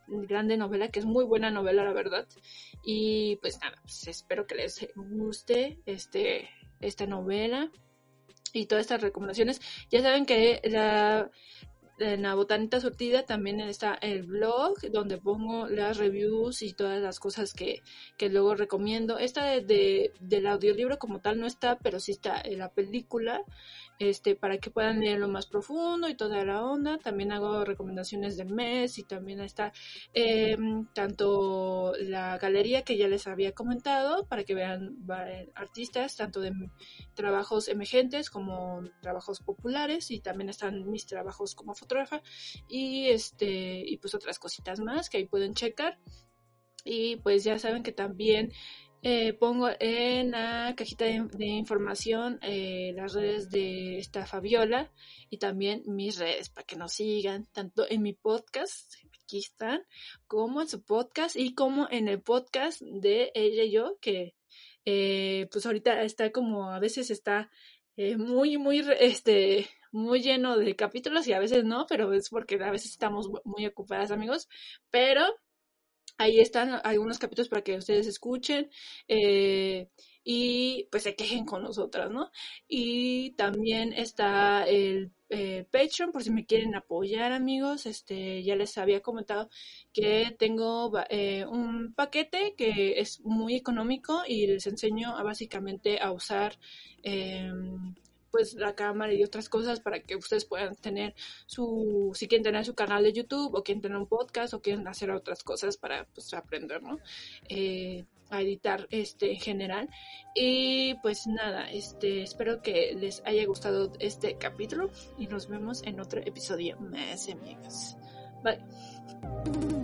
[0.06, 2.26] grande novela que es muy buena novela la verdad.
[2.84, 6.48] Y pues nada pues espero que les guste este
[6.80, 7.70] esta novela
[8.52, 9.60] y todas estas recomendaciones.
[9.90, 11.30] Ya saben que la
[11.98, 17.20] en la botanita surtida también está el blog donde pongo las reviews y todas las
[17.20, 17.82] cosas que,
[18.16, 19.18] que luego recomiendo.
[19.18, 23.42] Esta de, del audiolibro como tal no está, pero sí está en la película
[23.98, 26.98] este, para que puedan leerlo más profundo y toda la onda.
[26.98, 29.72] También hago recomendaciones del mes y también está
[30.12, 34.96] em, tanto la galería que ya les había comentado para que vean
[35.54, 36.52] artistas tanto de
[37.14, 42.22] trabajos emergentes como trabajos populares y también están mis trabajos como fotógrafa
[42.68, 45.98] y este y pues otras cositas más que ahí pueden checar
[46.84, 48.52] y pues ya saben que también
[49.06, 54.90] eh, pongo en la cajita de, información eh, las redes de esta Fabiola
[55.28, 59.82] y también mis redes para que nos sigan, tanto en mi podcast, aquí están,
[60.26, 64.34] como en su podcast y como en el podcast de ella y yo, que
[64.86, 67.50] eh, pues ahorita está como a veces está
[68.16, 72.70] muy, muy, este, muy lleno de capítulos y a veces no, pero es porque a
[72.70, 74.48] veces estamos muy ocupadas amigos,
[74.90, 75.26] pero
[76.16, 78.70] Ahí están algunos capítulos para que ustedes escuchen
[79.08, 79.88] eh,
[80.22, 82.30] y pues se quejen con nosotras, ¿no?
[82.68, 87.86] Y también está el eh, Patreon por si me quieren apoyar, amigos.
[87.86, 89.50] Este, ya les había comentado
[89.92, 96.12] que tengo eh, un paquete que es muy económico y les enseño a, básicamente a
[96.12, 96.58] usar
[97.02, 97.94] em,
[98.34, 101.14] pues la cámara y otras cosas para que ustedes puedan tener
[101.46, 104.88] su, si quieren tener su canal de YouTube o quieren tener un podcast o quieren
[104.88, 106.98] hacer otras cosas para pues aprender, ¿no?
[107.48, 109.88] Eh, a editar este en general.
[110.34, 116.00] Y pues nada este espero que les haya gustado este capítulo y nos vemos en
[116.00, 117.96] otro episodio más amigas
[118.42, 119.83] bye